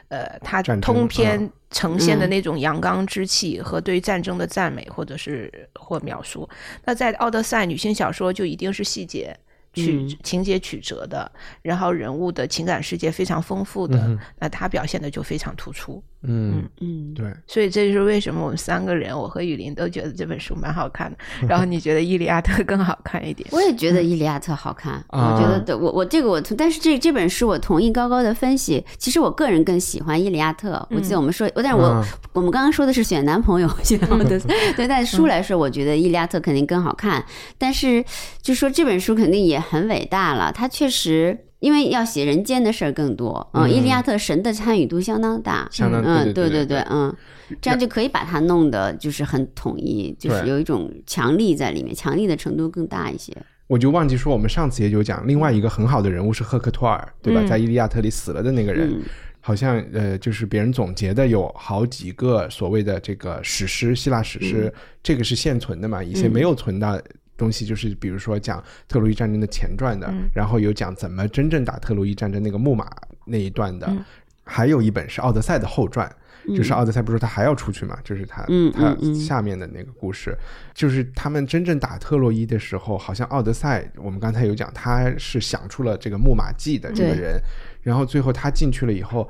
[0.07, 6.47] 呃他通篇啊呈现的嗯那种阳刚之气和对战争的赞美或者是或描述。
[6.85, 9.37] 那在《奥德赛》女性小说就一定是细节。
[9.71, 11.31] 曲嗯情节曲折的，
[11.61, 16.03] 然后人物的情感世界非常丰富的，嗯那他表现的就非常突出。
[16.23, 21.17] 嗯，嗯，对，所以这就是为什么我们三个人，我和雨林都觉得这本书蛮好看的，
[21.47, 23.47] 然后你觉得《伊利亚特》更好看一点。
[23.53, 28.85] 我也觉得《伊利亚特》好看，啊我觉得对我我这个我，但是这这本书我同意高高的分析。
[28.97, 30.85] 其实我个人更喜欢《伊利亚特》。
[30.95, 34.49] 我记得我们说，但是我、啊我们刚刚说的是选男朋友，选奥德赛。
[34.75, 37.23] 对，但书来说，我觉得《伊利亚特》肯定更好看。
[37.57, 38.03] 但是
[38.41, 41.45] 就说这本书肯定也很伟大了，它确实。
[41.59, 47.13] 因为要写人间的事儿更多，嗯，嗯伊利亚特神的参与度相当大，相当嗯，对对对对，嗯，
[47.61, 53.35] 这样就可以把它弄得就是很统一，就是有一种强力在里面，强力的程度更大一些。
[53.67, 57.41] 我就忘记说，我们上次也有讲，另外一个很好的人物是赫克托尔，对吧？
[57.43, 59.01] 嗯在《伊利亚特》里死了的那个人，嗯
[59.41, 64.71] 好像呃，就是别人总结的有好几个所谓的这个史诗，希腊史诗，
[65.01, 66.03] 这个是现存的嘛？
[66.03, 67.01] 一些没有存的
[67.39, 72.85] 东西，就是比如说讲特洛伊战争的前传的，嗯然后有讲怎么真正打特洛伊战争那个木马
[73.25, 74.03] 那一段的，嗯
[74.43, 76.13] 还有一本是《奥德赛》的后传。
[76.55, 77.95] 就是嗯奥德赛不是说他还要出去嘛？
[78.03, 80.35] 就是他嗯他下面的那个故事，
[80.73, 87.39] 就是他们真正打特洛伊的时候，好像奥德赛，我们刚才有讲，他是想出了这个木马计的这个人，
[87.83, 89.29] 然后最后他进去了以后，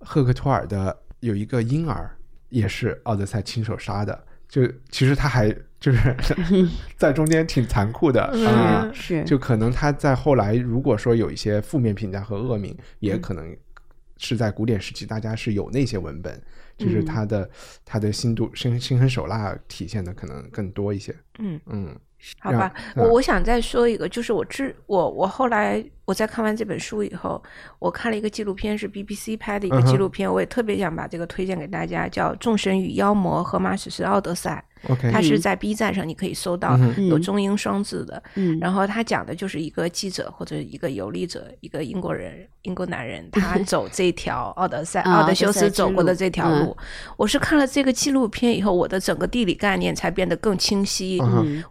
[0.00, 2.10] 赫克托尔的有一个婴儿
[2.48, 6.16] 也是奥德赛亲手杀的，就其实他还就是
[6.96, 13.54] 在中间挺残酷的啊、嗯是，就可能他在后来如果说有一些负面评价和恶名，也可能
[14.18, 16.42] 是在古典时期大家是有那些文本，
[16.78, 17.48] 就是他的、
[17.84, 21.14] 他的心度心心狠手辣体现的可能更多一些。
[21.38, 21.94] 嗯，嗯，
[22.40, 27.40] 好吧，我我想再说一个，就是我知我我后来我在看完这本书以后，
[27.78, 38.22] 我看了一个纪录片，是 BBC 拍的一个纪录片，我也特别想把这个推荐给大家，叫《众神与妖魔：荷马史诗奥德赛》，OK，它是在 B 站上你可以搜到，有中英双字的。
[38.34, 46.76] 嗯，然后他讲的就是一个记者或者一个游历者，一个英国人，英国男人， 他走这条奥德赛、啊奥德修斯走过的这条路。
[47.16, 51.20] 我是看了这个纪录片以后，我的整个地理概念才变得更清晰。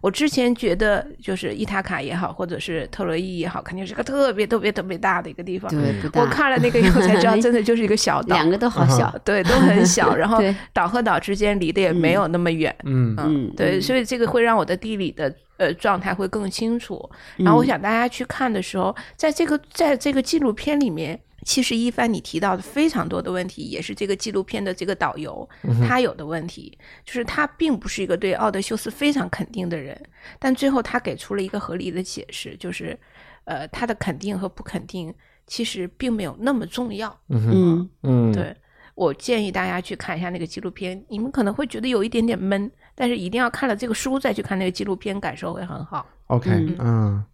[0.00, 5.70] 我之前觉得就是伊塔卡也好，或者是特洛伊也好，肯定是个特别特别特别大的一个地方。
[5.70, 6.20] 对，不大。
[6.20, 12.74] 我看了那个以后才知道， 真的就是一个小岛，两个都好小，对，都很小， 然后岛和岛之间离得也没有那么远。
[12.84, 17.08] 嗯嗯，对，嗯所以这个会让我的地理的呃状态会更清楚。
[17.36, 21.20] 然后我想大家去看的时候，在这个在这个纪录片里面。
[21.44, 25.48] 其实一帆你提到的非常多的问题，也是这个纪录片的这个导游、
[25.86, 29.96] 他有的问题，就是他并不是一个对奥德修斯非常肯定的人，
[30.40, 32.98] 但最后他给出了一个合理的解释，就是，
[33.44, 35.14] 呃，他的肯定和不肯定
[35.46, 37.16] 其实并没有那么重要。
[37.28, 38.52] 嗯嗯，对
[38.96, 46.04] 我建议大家去看一下那个纪录片，你们可能会觉得有一点点闷，但是一定要看了这个书再去看那个纪录片，感受会很好。
[46.26, 47.24] ，OK，嗯嗯，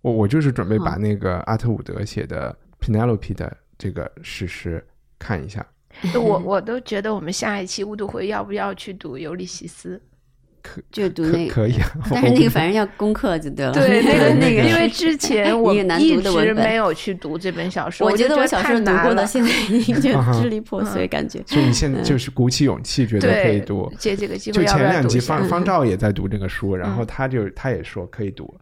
[0.00, 4.84] 我我就是准备把那个阿特伍德写的 Penelope 的这个史诗
[5.18, 5.64] 看一下。
[6.14, 10.00] 我我都觉得我们下一期乌读会要不要去读《尤利西斯
[10.72, 13.72] 可就读那个，可以啊， 但是那个反正要功课就对了。》？
[13.74, 21.42] 对，那个那个，因为之前 我一直没有去读这本小说，我觉得得我小时候读太难了过的，现在已经支离破碎，感觉。
[21.46, 23.92] 所以你现在就是鼓起勇气，觉得可以读。
[23.98, 25.18] 借这个机就会就前两集？
[25.18, 28.54] 方方照也在读这个书，然后他就他也说可以读。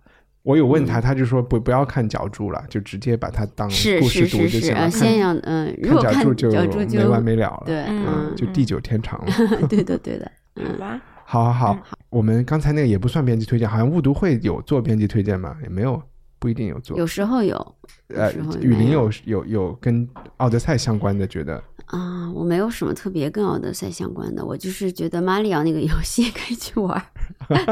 [0.44, 4.80] 我有问他，他就说不不要看脚注了，就直接把它当故事读就行了。
[4.80, 7.62] 啊，先要嗯，如果看看脚注就没完没了了。
[7.66, 9.66] 对，嗯嗯，就地久天长了。
[9.68, 15.56] 对的对的，好嗯，吧，好好好嗯，我们刚才那个也不算编辑推荐，好像误读会有做编辑推荐吗？
[15.62, 16.02] 也没有，
[16.38, 16.96] 不一定有做。
[16.96, 17.74] 有时候有
[18.14, 20.08] 呃雨林有有有有跟
[20.38, 27.02] 奥德赛相关的，觉得啊，我没有什么特别跟奥德赛相关的，我就是觉得马里奥那个游戏 可以去玩，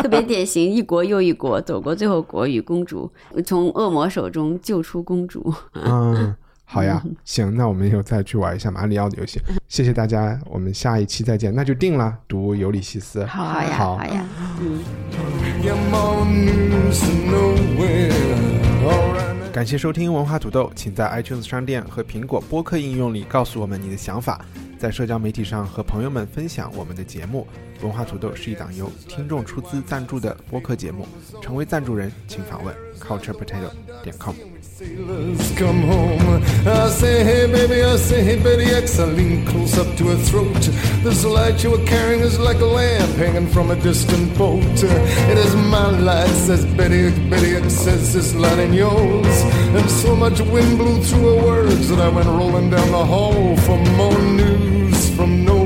[0.02, 3.10] 特别典型，一国又一国，走过最后国与公主，
[3.44, 5.52] 从恶魔手中救出公主。
[5.72, 6.34] 嗯，
[6.68, 9.40] 好呀，行，那我们以后再去玩一下马里奥的游戏。
[9.68, 13.24] 谢谢大家，我们下一期再见，那就定了，读尤里西斯。
[13.24, 14.24] 好好呀，好好呀.
[19.52, 24.44] 感谢收听文化土豆，请在 iTunes 商店和苹果播客应用里告诉我们你的想法。
[24.78, 27.46] 在社交媒体上和朋友们分享我们的节目。
[27.80, 31.06] 文化土豆是一档由听众出资赞助的播客节目，
[31.40, 33.70] 成为赞助人请访问 culturepotato
[34.02, 34.34] 点 com。
[34.78, 36.42] Sailors come home.
[36.66, 38.98] I say, hey, baby, I say, hey, Betty X.
[38.98, 40.52] I lean close up to her throat.
[41.02, 44.62] This light you were carrying is like a lamp hanging from a distant boat.
[45.32, 47.18] It is my light, says Betty X.
[47.30, 49.36] Betty X says this light in yours.
[49.78, 53.56] And so much wind blew through her words that I went rolling down the hall
[53.56, 55.65] for more news from nowhere.